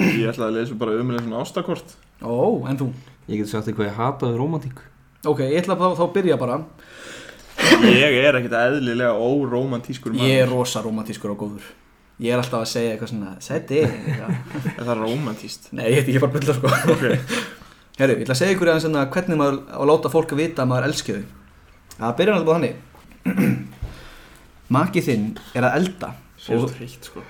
[0.02, 1.94] Ég ætlaði að lesa bara um með svona ástakort
[2.26, 2.38] Ó,
[2.72, 2.88] en þú?
[3.32, 4.84] Ég get sagt þér hvað ég hataði romantík
[5.26, 6.56] Ok, ég ætla að þá, þá byrja bara.
[7.90, 11.70] Ég er ekkert eðlilega óromantískur maður Ég er rosa romantískur og góður.
[12.22, 14.36] Ég er alltaf að segja eitthvað svona, seti, eitthvað.
[14.78, 15.66] Er það romantíst?
[15.76, 17.06] Nei, ég ekki bara að bylla sko Ok,
[18.00, 20.42] Herru, ég ætla að segja ykkur aðeins hérna hvernig maður á að láta fólk að
[20.44, 21.26] vita að maður elski þau
[21.96, 23.66] Það byrjar náttúrulega þannig
[24.76, 26.10] Maki þinn er að elda
[26.46, 27.24] svo Og- þreytt sko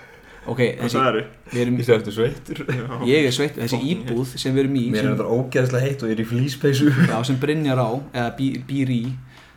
[0.46, 1.22] Ok, þessi, það eru?
[1.52, 2.60] við erum, Ég eftir sveittur?
[3.12, 6.04] Ég er sveitt Þessi íbúð sem við erum í Mér er sem, þetta ógeðslega heitt
[6.06, 9.00] og ég er í flýspeysu já, sem Brynjar á Eða bí, býr í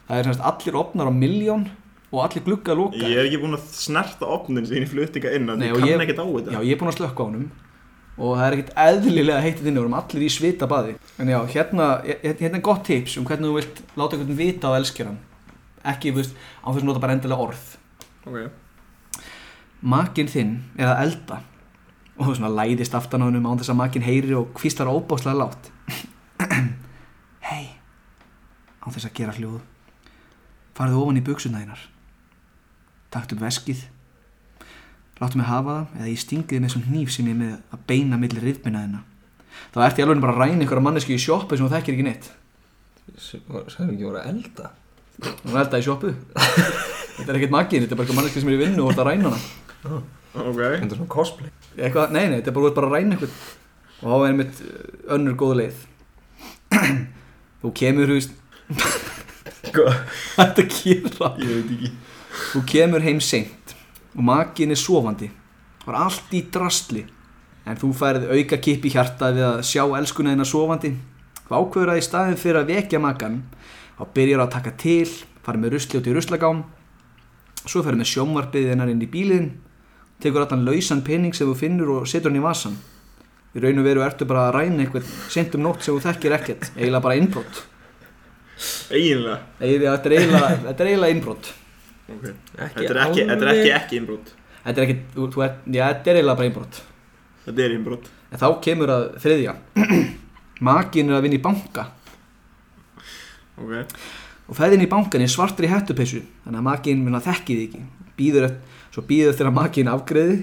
[0.08, 1.66] Það er semst allir opnar á miljón
[2.08, 5.50] Og allir glugga loka Ég er ekki búinn að snerta opnin sem ég fluttinga inn
[5.52, 6.54] Nei, Ég og kann ég- ekkert á þetta.
[6.56, 7.48] Já, ég er búinn að slökka á honum
[8.18, 10.94] Og það er ekkert eðlilega heittið inni Við erum allir í svita baði.
[11.22, 11.90] En já, hérna,
[12.24, 15.20] hérna er gott tips Um hvernig þú vilt láta einhvern vita á elskjaran
[15.92, 16.32] Ekki, þú veist,
[16.64, 17.68] á þess að nota bara endilega orð.
[18.26, 18.40] Ok,
[19.80, 21.40] Makinn þinn er að elda.
[22.18, 25.38] Og þú svona læðist aftan á hennum án þess að makinn heyri og hvíslar óbáslega
[25.38, 25.68] látt
[27.48, 27.68] Hei
[28.82, 29.60] án þess að gera hljóð.
[30.74, 31.84] Farðu ofan í buksuna þínar.
[33.14, 33.84] Taktu upp veskið.
[35.18, 38.18] Láttu mig hafa það eða ég stingið með svona hníf sem ég með að beina
[38.18, 39.04] millir rifmina þina
[39.74, 42.06] þá ert ég alveg bara að ræna ykkur mannesku í sjoppu sem þú þekkir ekki
[42.06, 42.28] neitt.
[43.18, 44.70] Sæðum ekki voru að elda.
[45.18, 46.12] Þú er elda í sjoppu.
[46.36, 49.02] Þetta er ekkert makinn, þetta er bara manneski sem er í vinnu og þú ert
[49.02, 50.58] að ræna hana ok.
[50.58, 51.52] Þetta er svona cosplay.
[51.78, 53.38] Eitthvað, nei, nei, þetta er bara, bara að ræna eitthvað
[53.98, 55.78] og þá er einmitt uh, önnur góð leið.
[57.62, 58.34] Þú kemur, veist
[60.38, 60.98] þetta ekki.
[62.52, 63.74] Þú kemur heim seint
[64.14, 65.30] og makin er sofandi.
[65.82, 67.04] Það var allt í drastli.
[67.68, 70.94] En þú færið auka kipp í hjarta við að sjá elskuna þína sofandi.
[71.48, 73.40] Þú ákveður að í staðin fyrir að vekja makan
[73.98, 75.08] þá byrjar að taka til
[75.44, 76.62] farið með rusli út í ruslagám.
[77.64, 79.50] Svo ferið með sjómvarpið hennar inn í bílinn
[80.22, 82.76] tekur allan lausan pening sem þú finnur og setur hann í vasan
[83.54, 86.36] í raun og veru ertu bara að ræna eitthvað sent um nótt sem þú þekkir
[86.38, 87.64] ekkert eiginlega bara innbrott
[88.90, 89.38] Eiginlega.
[89.62, 91.50] Eiginlega, þetta er eiginlega, þetta er eiginlega innbrott
[92.10, 92.32] okay.
[92.58, 94.32] Ekki Þetta er ekki, þetta er ekki ekki innbrot.
[94.64, 96.80] Þetta er ekki, þú, þú, ert- já, þetta er eiginlega bara innbrott
[97.44, 98.08] Þetta er innbrot.
[98.28, 99.54] En þá kemur að þriðja.
[100.68, 101.84] Makin er að vinna í banka.
[103.56, 103.94] Ok.
[104.48, 107.80] Og ferðin í bankan í svartri hettupessu þannig að makin mun að þekki þig ekki
[108.18, 110.36] býður eftir, að makin afgreði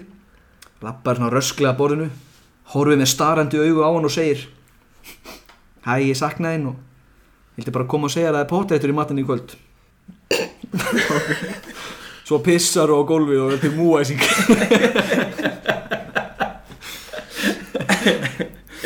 [0.85, 2.07] lappar svona rösklega að borðinu
[2.73, 4.39] horfið með starandi augu á hann og segir
[5.85, 6.77] hæ ég sakna þín og
[7.57, 9.49] vildi bara koma og segja að það er potréttur í matinn í kvöld.
[12.25, 14.21] Svo pissar og á gólfið og er til múæsing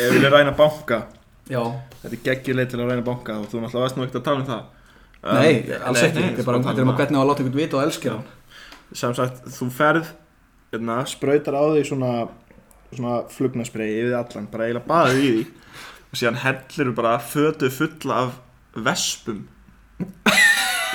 [0.00, 0.98] við viljum ræna banka.
[1.50, 1.62] Já,
[2.00, 4.40] Þetta er geggjuleið til að ræna banka og þú náttúrulega varst nú ekkert að tala
[4.42, 4.62] um það.
[5.20, 5.26] Nei, Um,
[5.84, 8.24] alls nei, Þetta er bara um að hvernig að láta einhvern vita og elskja hann
[8.96, 10.12] sem sagt, þú ferð
[10.74, 12.12] hérna, sprautar á þig svona,
[12.92, 15.44] svona flugnarsprey yfir allan, bara eiginlega baðið í því.
[16.10, 18.38] Og síðan hellir þú bara fötu fulla af
[18.74, 19.44] vespum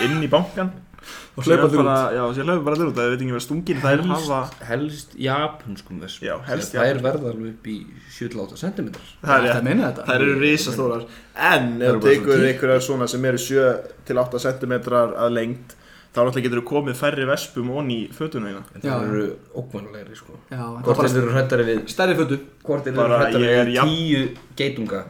[0.04, 0.74] inn í bankan
[1.36, 1.84] Og hlaupa þér út.
[1.84, 4.38] bara, já, síðan hlaupa bara þér út, það veit ekki verið stungin það er hafa,
[4.70, 7.76] helst japanskum vesp Já, helst það er verða alveg upp í
[8.16, 8.88] 7-8 cm
[9.22, 11.04] það er eru risastórar.
[11.36, 15.76] En ef þú tekur einhverjar svona sem eru 7-8 cm að lengt
[16.16, 18.62] þá náttúrulega getur þú komið færri vespum onni í fötuna þína.
[18.76, 19.24] En það eru
[19.62, 20.38] ókvæmulegri sko.
[20.50, 22.38] Já, það er hvort þeir eru hrættari við stærri fötu.
[22.64, 24.22] hvort þeir eru hrættari er við jafn- tíu
[24.62, 25.02] geitunga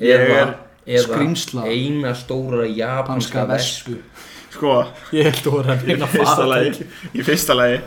[0.00, 4.02] Ég eða, er eða eina stóra Panska japanska vesp vespu.
[4.50, 4.76] Sko,
[5.12, 7.80] Ég held að voru að í reyna að fyrsta fara lagi Í fyrsta lagi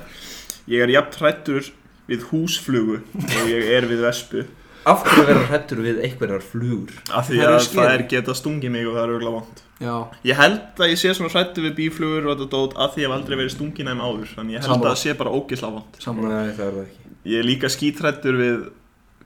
[0.74, 1.72] Ég er jafn hrættur
[2.08, 4.46] við húsflugu og ég er við vespu
[4.90, 6.94] af hverju vera hrættur við einhverjar flugur?
[7.16, 9.96] Af því Það að það er geta stungið mig og það er örgulega vond Já,
[10.30, 13.10] Ég held að ég sé svona hrættur við bíflugur og þetta dót að því ég
[13.10, 14.84] hef aldrei verið stungið næm áður þannig ég held Sammála.
[14.84, 17.04] að það sé bara ógislega vond saman nei það er það ekki.
[17.34, 18.58] Ég er líka skítrættur við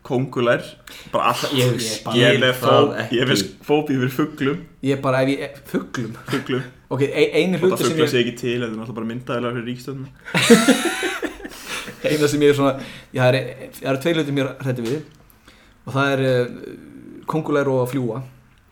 [0.07, 0.63] kongulær
[1.11, 3.17] bara alltaf Ég ég skil er með það fó- ekki.
[3.17, 6.63] ég er fóbíu fyrir fugglum Ég bara ef ég, fugglum fugglum
[6.95, 8.97] Ok, e einu og það hluti sem fuggla ég sé ekki til þetta er náttúrulega
[9.01, 10.07] bara myndaðilega fyrir ríkstöðum
[12.07, 14.99] eina sem ég er svona ég, það eru er, er tvei hluti mér hrætti við
[15.87, 16.47] og það er uh,
[17.29, 18.23] kongulær og að fljúa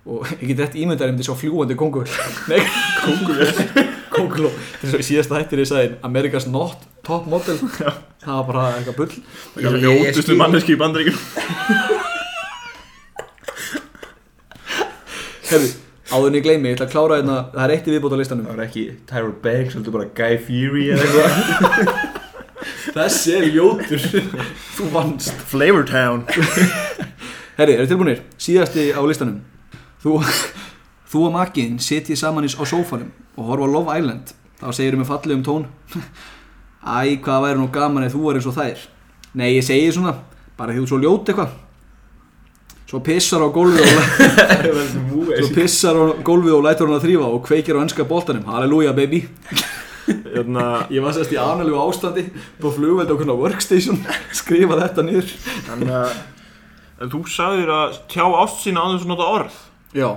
[0.06, 2.06] og ég get rétt ímyndar um þessu fljúandi kongul
[2.52, 2.60] nei,
[3.04, 3.54] kongulær
[4.16, 7.58] konguló, þetta er svo í síðasta hættir ég sagði America's not top model.
[8.24, 9.18] Það var bara eitthvað bull.
[9.54, 11.20] Það er ljótustu manneski í bandaríkjum
[15.46, 15.68] Herri,
[16.10, 18.22] áður en ég gleymi, ég ætla að klára hérna það er eitt í viðbót á
[18.24, 22.25] listanum það var ekki Tyra Banks heldur bara Guy Fieri eða eitthvað
[22.96, 24.06] þessi er ljótur.
[24.78, 25.34] Þú vannst.
[25.52, 26.24] Flavortown
[27.56, 28.22] Herri, eru tilbúinir?
[28.42, 29.42] Síðasti á listanum.
[30.04, 30.18] Þú,
[31.12, 34.34] þú og makiðin sitjið saman í- á sófanum og horfa á Love Island.
[34.60, 35.68] Þá segir með fallegum tón.
[36.86, 38.84] Æ, hvað væri nú gaman ef þú er eins og þær?
[39.36, 40.14] Nei, ég segi svona.
[40.56, 41.56] Bara því þú ert svo ljót eitthvað.
[42.86, 47.42] Svo pissar á gólfið og Svo pissar á gólfið og lætur hann að þrýfa og
[47.48, 48.46] kveikir á ennska boltanum.
[48.46, 49.24] Halleluja baby
[50.06, 52.28] Hérna, Ég var sérst í analegu ástandi
[52.62, 54.00] på flugveld á hvernig workstation
[54.36, 55.34] skrifa þetta niður.
[55.70, 56.16] Þannig að
[56.96, 59.58] En þú sagðir að tjá ást sína að nota orð.
[59.96, 60.14] Já,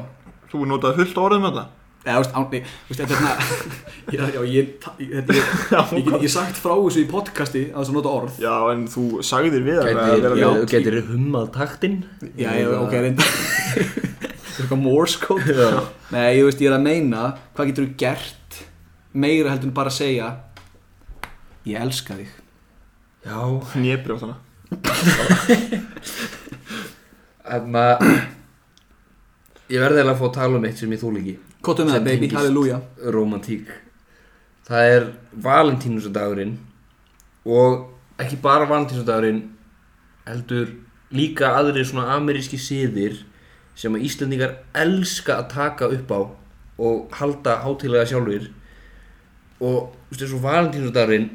[0.48, 1.66] Þú er notað fullt orð með það
[2.08, 3.32] eða, veist, án, ég, veist, þetta er hérna
[4.16, 4.70] já, já, ég,
[5.02, 8.38] ég, þetta er, ég ekki sagt frá þessu í podcasti að þess að nota orð.
[8.42, 10.46] Já, en þú sagðir við að vera já.
[10.46, 11.98] ljót gætir hummað taktinn
[12.38, 12.96] Já, ég, ok,
[14.58, 15.68] Þetta er Morse code.
[16.10, 18.37] Nei, ég veist, ég er að meina Hvað getur þú gert
[19.14, 20.28] meira heldur en bara að segja
[21.68, 22.28] Ég elska þig.
[23.26, 23.38] Já,
[23.76, 24.36] Nýbrjóðana
[27.48, 28.06] þannig að
[29.68, 31.34] Ég verði eiginlega að fá að tala um eitt sem ég þól ekki.
[31.64, 32.78] Kottum með Sem það, baby, halleluja
[33.12, 33.70] Romantík.
[34.68, 35.06] Það er
[35.44, 36.54] valentínusdagurinn
[37.48, 37.78] Og
[38.20, 39.42] ekki bara valentínusdagurinn
[40.28, 40.72] Heldur
[41.16, 43.22] líka aðrir svona ameríski siðir
[43.78, 46.20] Sem að Íslendingar elska að taka upp á
[46.78, 48.48] Og halda hátilega sjálfur
[49.60, 51.30] Og þú veist, eins og valentínusdagurinn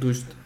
[0.00, 0.36] Þú veist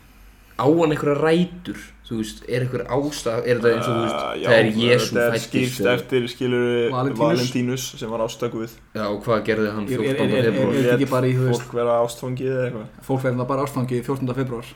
[0.55, 4.15] Á hann einhverja rætur Þú veist, er einhver ástaf Er þetta eins og þú veist,
[4.15, 7.21] Uh, já, það er Jésu Þetta er fættist skýrst eftir skilur Valentínus.
[7.25, 10.05] Valentínus sem var ástöku við Já, og hvað gerði hann Er- 14.
[10.05, 10.75] er- er- er- februar?
[10.75, 13.49] er- þetta ekki bara í, þú veist- Fólk vera ástfangið eða eitthvað Fólk verður það
[13.49, 14.35] bara ástfangi 14.
[14.35, 14.67] februar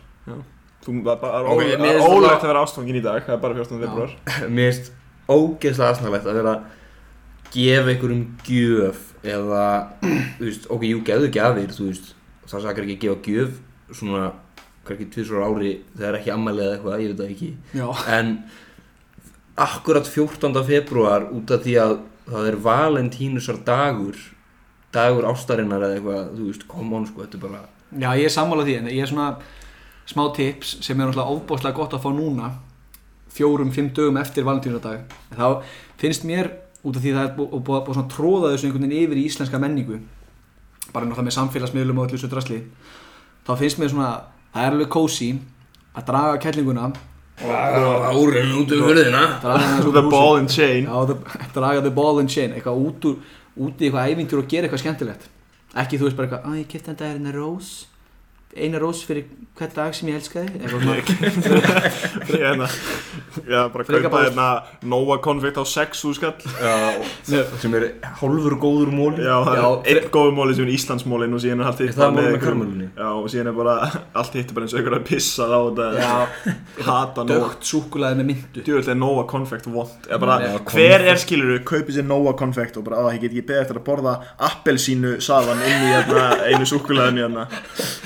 [0.88, 3.34] Þú var bara Ok, okay, mér finnst ólegt það- að vera ástfangin í dag Það
[3.34, 3.80] er bara 14.
[3.84, 4.10] februar
[4.58, 4.92] Mér finnst
[5.28, 6.54] ógeðslega aðsnarlegt að vera
[7.52, 9.64] gefa einhverjum gjöf eða,
[10.38, 12.14] þú veist, ok, jú, gefðu gjafir, þú veist,
[12.48, 14.30] það sakar ekki að gefa gjöf svona,
[14.88, 17.86] kannski tvisur ári þegar ekki ammæli eða eitthvað, ég veit það ekki Já,
[18.16, 18.32] en
[19.68, 20.64] akkurat 14.
[20.68, 21.94] februar út af því að
[22.28, 24.20] það er valentínusar dagur
[24.94, 28.32] dagur ástarinnar eða eitthvað, þú veist, come on, sko, þetta er bara Já, ég er
[28.32, 29.28] sammála því en ég er svona
[30.08, 32.52] smá tips sem er náttúrulega ofbáslega gott að fá núna
[33.32, 35.04] fjórum, fimm dögum eftir valentínudag
[35.36, 35.64] þá
[36.00, 36.50] finnst mér
[36.84, 39.20] út af því það er búið bú, bú, bú, svona tróða þessu einhvern veginn yfir
[39.20, 39.98] í íslenska menningu
[40.92, 42.58] bara náttúrulega með samfélagsmiðlum og öllu þessu drasli
[43.46, 44.10] þá finnst mér svona,
[44.54, 45.30] það er alveg kósi
[45.96, 46.90] að draga kællinguna
[47.38, 49.38] árin út um hurðina.
[49.42, 50.86] Draga hana The ball and chain.
[50.86, 51.14] Já, the,
[51.54, 53.20] draga the ball and chain eitthvað út, úr,
[53.56, 55.28] út í eitthvað ævintur og gera eitthvað skemmtilegt.
[55.78, 57.70] Ekki þú veist bara eitthvað, að ég kipta þetta er henni rós
[58.56, 59.26] eina rós fyrir
[59.58, 60.48] hvern dag sem ég elskaði
[62.28, 62.68] Ég hérna,
[63.44, 64.46] já, bara kaupa hérna
[64.88, 67.02] Nóa konfekt á 6 skall Já,
[67.60, 67.88] sem er
[68.20, 69.24] hálfur góður móli.
[69.26, 73.50] Já, Já, einn góð móli sem er Íslandsmólin og síðan er allt hitt og síðan
[73.50, 73.74] er bara
[74.20, 75.88] allt hitt bara eins og einhverja pissað á þetta.
[75.98, 76.14] Já,
[76.88, 80.08] Hata Nóa dögt súkulaði með myndu Djúvill er Nóa konfekt vond.
[80.08, 83.34] Eða bara, Já, hver er skilur kaupið sér Nóa konfekt og bara, að ég get
[83.34, 84.16] ekki beðið eftir að borða
[84.48, 87.48] appelsínu saðan inn í hérna, einu súkkulaðinu hérna.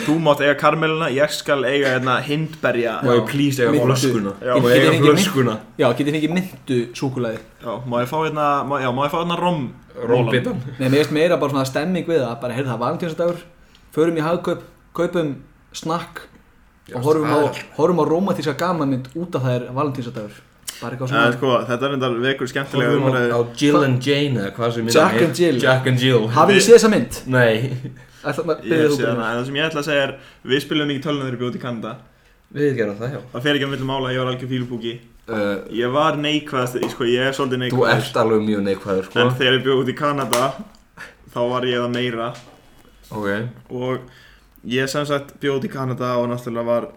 [0.03, 3.87] Þú mátt eiga karmeluna, ég skal eiga hérna, hindberja Má ég please eiga Myndu.
[3.93, 4.55] flöskuna Já.
[4.57, 5.21] Má ég ég eiga fengið mynd?
[5.23, 9.13] flöskuna Já, getið fengið myndu súkulaði Já, má ég fá hérna, má, já, má ég
[9.15, 9.63] fá hérna rom
[10.09, 13.43] Rómbitan Nei, mér veist meira bara svona stemming við það bara, heyrðu það, valentínsdagur
[13.93, 14.63] förum í hagkaup,
[14.97, 15.35] kaupum
[15.77, 16.23] snakk
[16.89, 20.39] Já, og horfum á, það er- horfum á romantíska gamanmynd út af það er valentínsdagur
[20.83, 23.85] bara eitthvað En svona sko, þetta er reyndar vekur skemmtilega Horfum á, á umræðu Jill
[23.87, 25.61] and Jane eða hvað sem Jack er and Jill.
[25.63, 27.21] Jack and Jill Hafið þið séð þessa mynd?
[27.37, 27.55] Nei
[28.23, 30.17] Þú það sem ég ætla að segja er
[30.47, 31.95] Við spilum mikið tölunum þegar við bjóðum í Kanada.
[32.53, 33.21] Við gerum það, já.
[33.33, 34.93] Það fer ekki að millum mála, ég var algjör fílubúki
[35.33, 39.21] uh, Ég var neikvæðast, sko, ég er svolítið Þú neikvæðast ert alveg mjög neikvæður, sko.
[39.23, 40.51] En þegar ég bjóð út í Kanada
[41.33, 42.27] Þá var ég það meira.
[43.09, 43.29] Ok.
[43.73, 44.11] Og
[44.69, 46.91] ég sem sagt bjóð út í Kanada Og náttúrulega var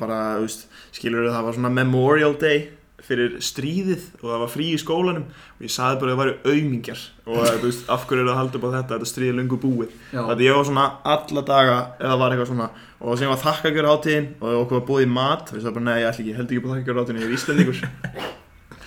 [0.00, 0.64] bara, þú veist
[0.96, 2.64] Skilur það var svona Memorial Day
[3.06, 5.26] Fyrir stríðið og það var frí í skólanum
[5.56, 8.32] Og ég saði bara að það væri aumingjar Og þú veist, af hverju er það
[8.32, 8.96] að halda upp á þetta?
[8.96, 9.94] Þetta stríð er löngu búið.
[10.12, 10.20] Já.
[10.28, 14.28] Þetta ég var svona alla daga eða var eitthvað svona og sem var þakkagjör hátíðin
[14.40, 15.50] og okkur var búið í mat.
[15.50, 17.34] Og ég sagði bara nei ég ætla ekki, held ekki på þakkagjör hátíðin ég er
[17.36, 17.82] íslendingur.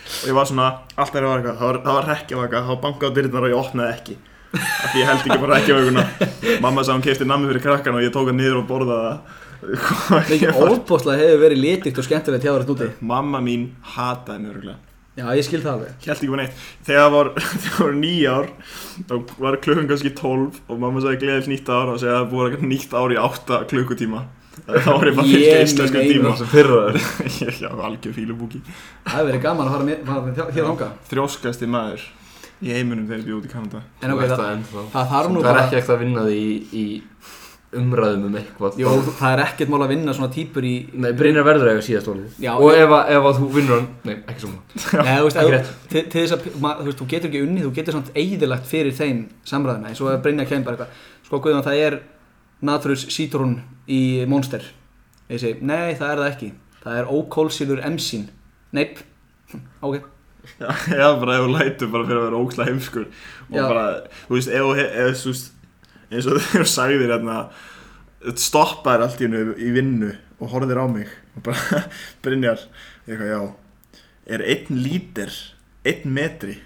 [0.09, 3.11] Og ég var svona alltaf þegar það var eitthvað, það var, rekkjavaka það var bankað
[3.11, 4.17] á dyrnar og ég opnaði ekki.
[4.49, 6.05] Af því ég held ekki bara rekkjavakuna
[6.63, 9.38] mamma sagði hún kefti nammi fyrir krakkan og ég tók hann niður og borðaði það
[9.59, 12.91] Mikið óbóðslega hefur verið litikt og skemmtilegt hjá þér úti.
[13.03, 14.79] Mamma mín hataði mig örgulega
[15.19, 15.95] Já, ég skil það alveg.
[16.05, 16.59] Held ekki bara neitt.
[16.87, 17.29] Þegar það var,
[17.65, 18.45] það var nýjár
[19.09, 22.45] þá var klukkan kannski 12 og mamma sagði gleðilt nýtt ár og segja að það
[22.45, 24.21] eitthvað nýtt ár í 8 klukkutíma.
[24.59, 26.31] Þá var ég bara Ég íslenskum meina tíma.
[26.39, 26.49] Það.
[26.53, 28.61] Fyrraður já, algjör fílubúki.
[28.63, 32.07] Það hefur verið gaman að fara, með, hér ánga þrjóskasti maður
[32.59, 33.83] í heiminum þegar ég bjóð út í Kanada.
[34.03, 36.57] En ok, það, það þarf nú Það er bara ekki ekkert að vinna því í,
[36.75, 36.85] í
[37.77, 38.77] umræðum um eitthvað.
[38.81, 38.87] Jó,
[39.19, 42.53] það er ekkert mál að vinna svona típur í Nei, Brynjar verður eiga síðast Já,
[42.57, 45.03] Og ef, að- ef að þú vinnur hann Nei, ekki svona.
[45.05, 45.69] Nei, þú veist, rétt.
[45.89, 48.65] til, til þess að ma, þú, veist, þú getur ekki unni, þú getur samt eigðilagt
[48.65, 51.05] fyrir þeim samræðina, eins og að Brynja kemur bara eitthvað.
[51.29, 51.99] Sko Guðjón, það er
[52.61, 53.53] Naturus Citrun
[53.87, 54.65] í Monster.
[55.29, 56.51] Ég segi, nei, það er það ekki.
[56.83, 58.25] Það er ókólsýður emsín
[58.73, 58.97] neip,
[59.85, 60.01] ok.
[60.57, 63.05] Já, eða bara ef þú lætur bara fyrir að vera óksla heimskur.
[63.51, 63.67] Og Já.
[63.69, 63.85] bara,
[64.25, 65.33] þú veist, ef þú
[66.09, 67.39] eins og þegar þú sagðir hérna
[68.39, 71.83] stoppaðir allt í hennu í vinnu og horfðir á mig og bara
[72.23, 72.65] Brynjar,
[73.07, 73.41] eitthvað já
[74.29, 75.33] er einn lítir
[75.87, 76.59] einn metri.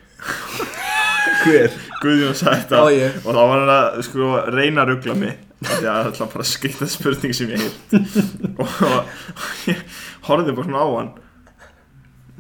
[1.44, 1.76] Hver?
[2.02, 3.18] Guðjón sagði þetta ég.
[3.24, 6.88] og þá var hann að sko reyna að ruggla mig það er alltaf bara skrýta
[6.92, 7.94] spurning sem ég heilt
[8.62, 9.84] og, og ég
[10.28, 11.12] horfði bara svona á hann.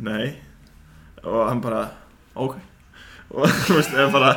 [0.04, 0.28] Nei.
[1.24, 1.86] Og hann bara
[2.36, 2.58] ok
[3.34, 4.32] og þú veist, eða bara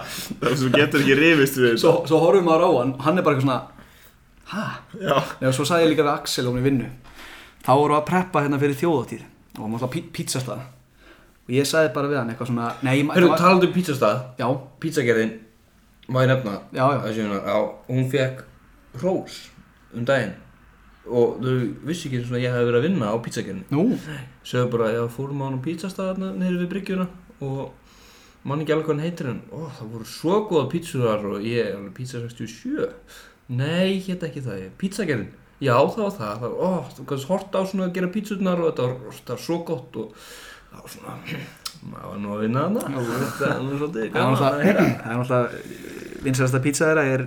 [0.57, 3.49] þú getur ekki rifist við Svo, svo horfum maður á hann, hann er bara eitthvað
[3.49, 3.61] svona
[4.47, 4.65] hæ?
[5.03, 6.87] já, Nei, og svo sagði ég líka við Axel um í vinnu.
[7.67, 9.25] Þá vorum við að preppa hérna fyrir þjóðatíð
[9.57, 10.61] og hann var alltaf pítsastað.
[11.47, 14.47] Og ég sagði bara við hann eitthvað svona nei, ma- Hörru, talandi um pizzastað já,
[14.83, 15.35] Pizzagerðin
[16.07, 16.53] Má ég nefna?
[16.71, 17.59] Já, já, að sjöna, á,
[17.91, 18.45] Hún fekk
[19.03, 19.39] hrós
[19.97, 20.35] um daginn.
[21.07, 23.85] Og þau vissi ekki svona að ég hef verið að vinna á pizzagerðin nú.
[24.47, 27.07] Sögðu bara, já, fórum á hann á pizzastað þarna niður við bryggjuna
[27.47, 27.75] Og
[28.47, 31.75] mann ekki alveg hvað hann heitir hann Ó, það voru svo góða pizzurar og ég,
[31.97, 32.87] pizza 67
[33.57, 35.29] Nei, hétt ekki það, ég, pizzagerðin.
[35.63, 38.59] Já, það var það, það var, ó, þú kannski horta á svona að gera pizzunar
[38.61, 40.17] og þetta var, þetta var svo gott og
[40.73, 41.15] það var svona,
[41.93, 43.05] maður var nú að vinna þarna.
[43.07, 44.83] Þetta er nú svolítið Það er gaman að heyra.
[44.83, 47.25] náttúrulega- það er náttúrulega vinsælasta pizza þeirra er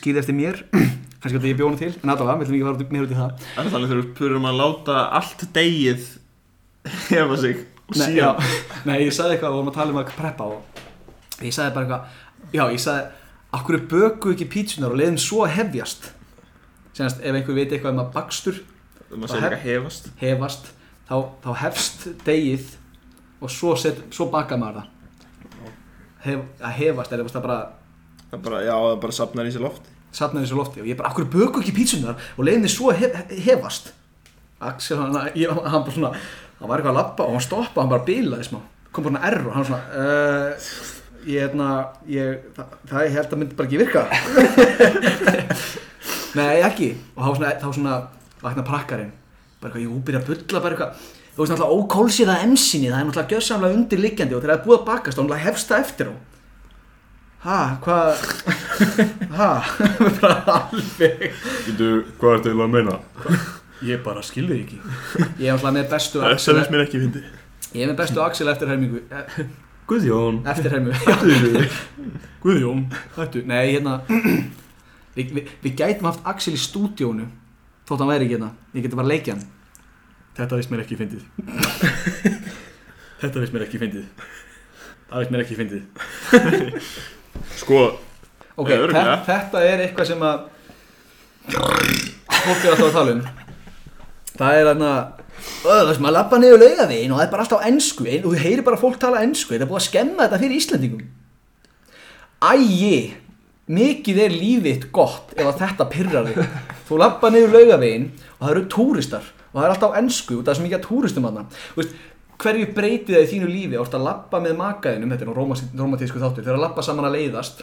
[0.00, 0.60] skýð eftir mér.
[1.22, 3.14] Kannski að ég bjóna til, en allavega, við ætlum ekki að fara út- meira út
[3.14, 3.46] í það.
[3.62, 6.08] En þannig þurfum við purum að láta allt degið
[7.12, 7.62] hefa sig
[8.00, 8.28] Nei, já,
[8.88, 11.86] nei, ég sagði eitthvað, við vorum að tala um að preppa og ég sagði bara
[11.86, 13.06] eitthvað já, ég sagði,
[13.58, 16.10] akkur er böku ekki pítsunar og leiðum svo að hefjast?
[16.92, 18.62] Senast, ef einhver veit eitthvað um að bakstur
[19.12, 20.72] maður segir ekki að hefast hefast,
[21.08, 22.74] þá, þá hefst degið
[23.42, 24.90] og svo, set, svo baka maður það.
[26.22, 27.58] Hef, að hefast er það bara
[28.28, 30.98] það er bara, já, það bara sapnar í sér loft safnaði þessu lofti og ég
[30.98, 33.92] bara, akkur böku ekki pítsunar og leiðum þið svo að hef, hefast
[34.62, 36.12] Axel, hann, hann bara svona
[36.62, 38.60] hann var eitthvað að labba og hann stoppa hann bara bilaði smá,
[38.90, 41.68] kom bara svona error hann var svona uh, ég, hérna,
[42.10, 44.02] ég, það, ég held að myndi bara ekki virka.
[46.38, 46.92] Nei, ekki.
[47.16, 47.96] Og þá svona, þá svona
[48.42, 49.12] vakna prakkarinn.
[49.62, 51.08] Bara eitthvað, jú, byrja að bulla bara eitthvað.
[51.32, 54.78] Þú veist náttúrulega ókólsýða emsinni það er náttúrulega gjössamlega undirliggjandi og þegar það er búið
[54.78, 56.14] að bakast þá náttúrulega hefst það eftir á.
[57.42, 58.08] Ha, hvað
[59.38, 59.50] ha,
[60.20, 61.24] bara alveg.
[61.78, 61.88] Þú,
[62.20, 62.98] hvað ertu eiginlega að meina?
[63.86, 64.78] Ég bara skilur ekki.
[65.38, 67.22] Ég er alltaf með bestu Það Axel finnst mér ekki fyndi.
[67.72, 69.00] Ég er með bestu Axel eftir hermingu
[69.90, 70.40] Guðjón.
[70.52, 71.64] Eftir hermingu
[72.44, 72.84] Guðjón.
[73.16, 73.96] Hættu, nei hérna
[75.16, 77.26] við, við, við gætum haft Axel í stúdíónu
[77.88, 78.52] þótt hann væri ekki hérna.
[78.76, 79.44] Ég geti bara leikja hann.
[80.38, 81.26] Þetta vist mér ekki fyndið.
[83.22, 84.06] Þetta vist mér ekki fyndið.
[85.12, 85.82] Það vist mér ekki fyndið.
[87.60, 87.82] Sko,
[88.56, 90.48] ok, þe- þetta er eitthvað sem að
[91.52, 93.22] fólk er alltaf að tala um
[94.42, 94.92] það er þarna
[95.62, 98.66] það sem að labba niður laugavegin og það er bara alltaf ennsku og þú heyrir
[98.66, 101.02] bara fólk tala ennsku þetta er búið að skemma þetta fyrir Íslandingum
[102.42, 102.96] ægi
[103.70, 106.56] mikið er lífitt gott ef þetta pyrrar þig.
[106.88, 110.52] Þú labba niður laugavegin og það eru túristar og það er alltaf ennsku og það
[110.52, 111.94] er svo mikið að túristum Þú veist,
[112.42, 113.78] hverju breytið það í þínu lífi?
[113.78, 115.36] Og að labba með makaðinum þetta er nú
[115.78, 117.62] romantísku þáttur þegar að labba saman að leiðast.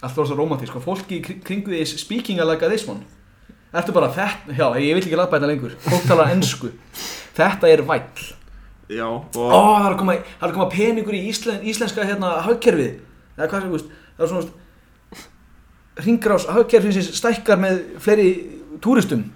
[0.00, 3.02] Allt var svo romantísk og fólki kringu því speaking like this one
[3.70, 5.74] Ertu bara þetta, já, ég vil ekki labba þetta lengur.
[5.84, 6.72] Fólk tala ennsku
[7.36, 8.24] Þetta er væll.
[8.90, 12.32] Já, Ó, það er að koma, það er að koma peningur í íslen, íslenska hérna
[12.42, 12.96] hagkerfið.
[13.38, 14.58] Eða hvað sem, veist, það er svona
[16.00, 18.26] Ringrás hagkerfið stækkar með fleiri
[18.82, 19.28] túristum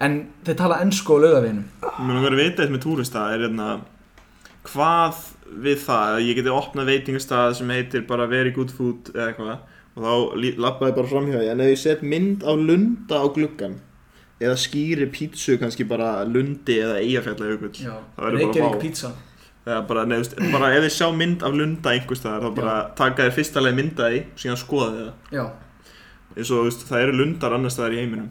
[0.00, 1.64] En þeir tala ennsku á laugaveginum.
[2.00, 3.66] Mér langar að vita eitt með túrista er hérna
[4.70, 5.18] hvað
[5.60, 9.50] við það að ég geti opnað veitingastað sem heitir bara very good food eða eitthvað
[10.00, 11.48] og þá labbaði bara framhjá því.
[11.52, 13.78] En ef ég set mynd á lunda á gluggan
[14.40, 18.80] eða skýri pítsu kannski bara lundi eða eigafjallajökull Já, Það verður bara Reykjavík vá.
[18.80, 19.10] pizza.
[19.66, 23.26] Eða bara, neðust, bara ef þið sjá mynd af lunda einhvers staðar þá bara taka
[23.26, 25.34] þér fyrsta leið mynda því og síðan skoða þið það.
[25.36, 25.42] Já,
[26.36, 28.30] eins og þú veist, það eru lundar annars staðar í heiminum.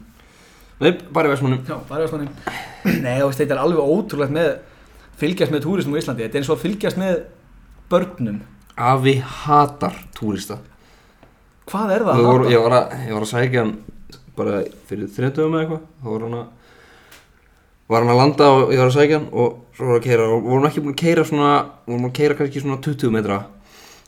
[0.80, 4.34] Nei, bara í Vestmannum já, er að stanni Nei, þú veist, þetta er alveg ótrúlegt
[4.34, 4.50] með
[5.20, 6.24] Fylgjast með túristum á Íslandi.
[6.24, 7.18] Þetta er eins og að fylgjast með
[7.92, 8.38] börnum.
[8.80, 10.62] Afi hatar túrista
[11.70, 12.20] Hvað er það?
[12.20, 12.54] Það að hata?
[12.54, 13.76] ég, var að, ég var að sækja hann
[14.40, 16.48] bara fyrir þrjöndöfum eða eitthvað þá var hann að
[17.90, 20.30] var hann að landa og ég var að sækja hann og svo var að keira
[20.30, 21.52] og vorum ekki búin að keira svona
[21.90, 23.40] vorum að keira kannski svona 20 metra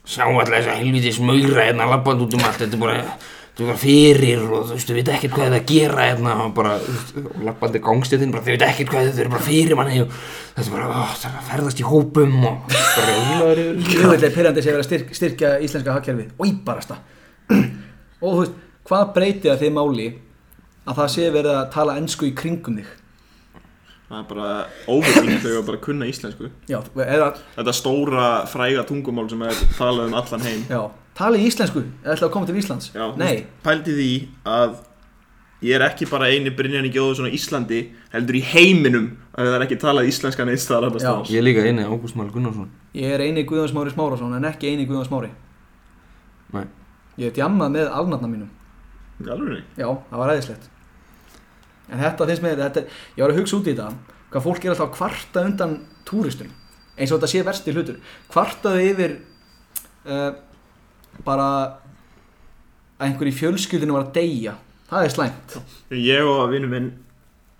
[0.02, 2.96] Sjá alltaf þess að helviti smaugra hérna labband út um allt Þetta er bara,
[3.52, 6.08] þetta er bara fyrir og þú veist, þú veit ekkert hvað það er að gera
[6.08, 9.30] hérna og bara þú veist, og lappandi gangstéttin bara Þau veit ekkert hvað þetta er
[9.36, 10.16] bara fyrir manni og
[10.56, 14.02] þetta er bara, ó, það er að ferðast í hópum og bara rúlaður yfir þessu.
[14.02, 16.98] Jöfnveld pyrrandi sé að vera að styrk, styrkja íslenska hagkerfið og íbarasta
[18.22, 18.58] og þú veist,
[18.90, 20.08] hvað breytir það þið máli
[20.82, 22.90] að það sé verið að tala ennsku í kringum þig?
[24.12, 24.48] Það er bara
[24.92, 26.50] óveiting þau að bara kunna íslensku.
[26.68, 30.66] Já, eða, þetta stóra fræga tungumál sem er talað um allan heim.
[30.68, 30.82] Já,
[31.16, 32.90] tali íslensku eða ætla að koma til Íslands?
[32.92, 34.10] Já, þú nei, pældi því
[34.52, 34.74] að
[35.64, 37.80] ég er ekki bara eini Brynjan í Gjóðsson á Íslandi
[38.12, 41.12] heldur í heiminum að það er ekki talað íslenska neitt staðar annars Já.
[41.14, 41.32] staðar.
[41.32, 42.68] ég er líka eini Ágúst Már Gunnarsson.
[42.98, 45.30] Ég er eini Guðjón Smári Smárasson en ekki eini Guðjón Smári.
[46.52, 46.66] Nei.
[47.18, 48.50] Ég hef djammað með alnafna mínum.
[49.22, 49.60] Alvöru?
[49.78, 50.70] já, það var æðislegt.
[51.92, 52.86] En þetta finnst mér, þetta,
[53.18, 55.74] ég var að hugsa út í þetta hvað fólk er alltaf að kvarta undan
[56.08, 56.52] túristum
[56.96, 58.00] eins og þetta sé versti hlutur.
[58.32, 59.16] Kvartaðu yfir
[60.08, 60.32] uh,
[61.26, 64.56] bara að einhver í fjölskyldinu var að deyja.
[64.92, 65.56] Það er slæmt.
[65.96, 66.92] Ég og vinnu minn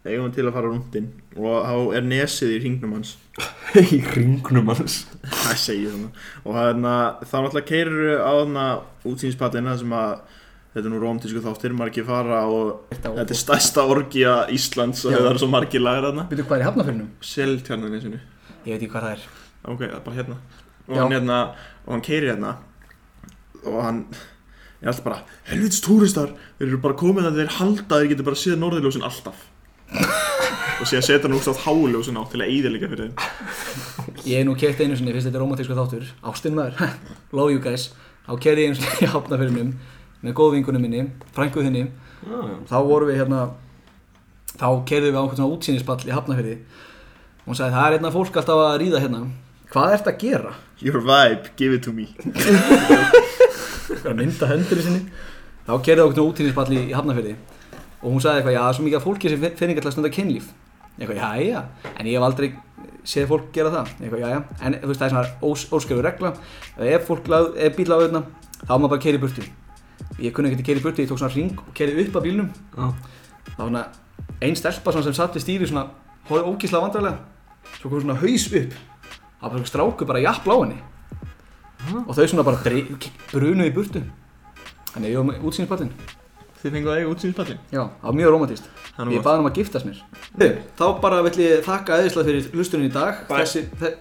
[0.06, 3.16] eigum til að fara rúndin og þá er nesið í hringnum hans.
[3.96, 5.04] Í ringnum hans.
[5.46, 6.94] Það segir þannig og þarna,
[7.24, 8.66] þá náttúrulega keirir á þarna
[9.12, 10.16] útsýnspallina sem að
[10.72, 15.30] þetta er nú rómtísku þáttir, margir fara og þetta er stærsta orgía Íslands og það
[15.34, 16.28] eru svo margir lagar þarna.
[16.32, 17.14] Veitu hvað er í hafnafyrinum?
[17.32, 18.20] Seltjarnanesinu
[18.62, 19.24] Ég veit ekki hvað það er.
[19.72, 20.36] Ok, það er bara hérna.
[20.88, 21.02] Og Já.
[21.02, 21.40] hann hérna,
[21.86, 22.52] og hann keirir hérna.
[23.62, 24.04] Og hann
[24.82, 28.28] er alltaf bara, helvits túristar þeir eru bara komið að þeir halda að þeir getur
[28.30, 29.44] bara séð norðurljósin alltaf
[29.92, 34.14] og síðan setja hann úrst átt háljósin á til að eyðilega fyrir þeim.
[34.26, 36.08] Ég er nú keitt einu sinni, fyrst þetta er romantísku þáttur.
[36.32, 36.94] Ástin maður,
[37.36, 37.90] love you guys.
[38.28, 39.74] Þá keiri ég einu sinni í hafnafyrinum
[40.22, 41.04] með góð vingunum minni,
[41.36, 41.86] frænguð þinni.
[42.70, 43.46] Þá vorum við hérna
[44.56, 46.58] þá keirðum við á einhvern svona útsýnispall í hafnafyrði
[47.42, 49.22] og hún sagði það er einna fólk alltaf að ríða hérna.
[49.72, 50.52] Hvað ert að gera?
[50.82, 52.10] your vibe, give it to me.
[54.02, 55.02] Að mynda hendur í sinni.
[55.68, 57.36] Þá keirðum við á einhvern svona útsýnispall í hafnafyrði
[58.02, 59.96] og hún sagði eitthvað, já, það er svo mikið af fólki sem fyrir ekki að
[59.96, 60.52] stunda kynlíf.
[60.98, 62.50] Eitthvað, já, já, en ég hef aldrei
[63.08, 63.92] séð fólk gera það.
[64.02, 66.34] Eitthvað, já, já, en þú veist, það er svona ós, óskrifu regla.
[66.92, 68.24] Ef fólk ef bíl á auðna
[68.62, 69.46] þá má bara keira í burtu.
[70.22, 72.28] Ég kunni ekki að keira í burtu, ég tók svona ring og keiri upp að
[72.28, 72.50] bílnum.
[72.76, 73.84] Þá svona
[74.42, 75.88] ein stelpa svona sem satt við stýri svona
[76.30, 78.74] hóði ógíslega vandrarlega svo kom svona haus upp.
[79.42, 80.80] Var bara stráku bara jafn á henni.
[82.06, 82.62] Og þau svona bara
[83.32, 84.04] brunuðu í burtu.
[84.92, 85.94] Þannig að ég var með útsýnispallin
[86.62, 89.58] þið fengu að eiga útsýnspallin já, það var mjög nú ég baði hann um að
[89.58, 90.00] giftast mér.
[90.38, 93.22] Hey, þá bara vill ég þakka eðislega fyrir hlustunum í dag.
[93.30, 93.46] Bye.
[93.46, 93.92] þessi, þe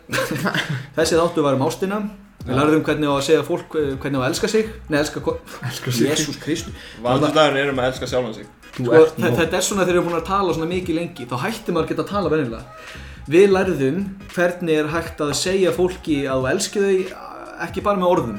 [0.99, 2.01] þessi þáttu var um ástina.
[2.41, 4.71] Við lærðum hvernig á að segja fólk eh, hvernig á að elska sig.
[4.89, 6.09] Nei, elska hvað Elska sig.
[6.09, 6.73] Jésús Kristu
[7.05, 8.49] Valentindagurinn er um að elska sjálfan sig.
[8.77, 11.37] Þú sko, Þetta er svona þegar við erum búin að tala svona mikið lengi Þá
[11.43, 12.93] hættir maður að geta að tala venjulega.
[13.31, 13.99] Við lærðum
[14.33, 18.39] hvernig er hægt að segja fólki að þú elski þau eh, Ekki bara með orðum.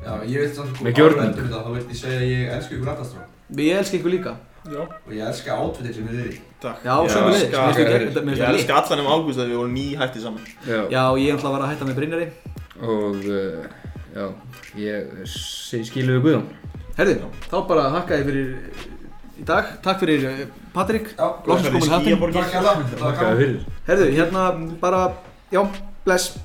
[0.00, 2.92] Já, ég veit samt sko Með þetta, Þá veit ég segja að ég elska ykkur
[2.96, 4.36] allastráð Við elski ykkur líka.
[4.70, 6.38] Og ég elska átvitin sem þið eru í.
[6.60, 6.82] Takk.
[6.84, 7.46] Já, sömuleiðis.
[7.48, 9.56] elska- Mér finnst þetta- þetta- mér finnst Ég þetta elska allan um ágúst að við
[9.60, 10.44] vorum ný hætti saman.
[10.66, 12.28] Já, Já, ég ætla að vera að hætta með Brynjari.
[12.80, 13.64] Og uh,
[14.14, 14.26] já,
[14.76, 16.46] ég segi skilu við Guðjón.
[16.98, 17.14] Herði,
[17.50, 18.48] þá bara þakka ég fyrir
[19.40, 19.64] í dag.
[19.82, 21.08] Takk fyrir eh, Patrik.
[21.16, 22.06] Já, Loksins komin í hattinn.
[22.06, 23.60] Skýjaborgir takk hjá það Takk fyrir.
[23.88, 24.44] Herðu, hérna
[24.80, 25.02] bara,
[25.50, 25.64] já,
[26.04, 26.36] bless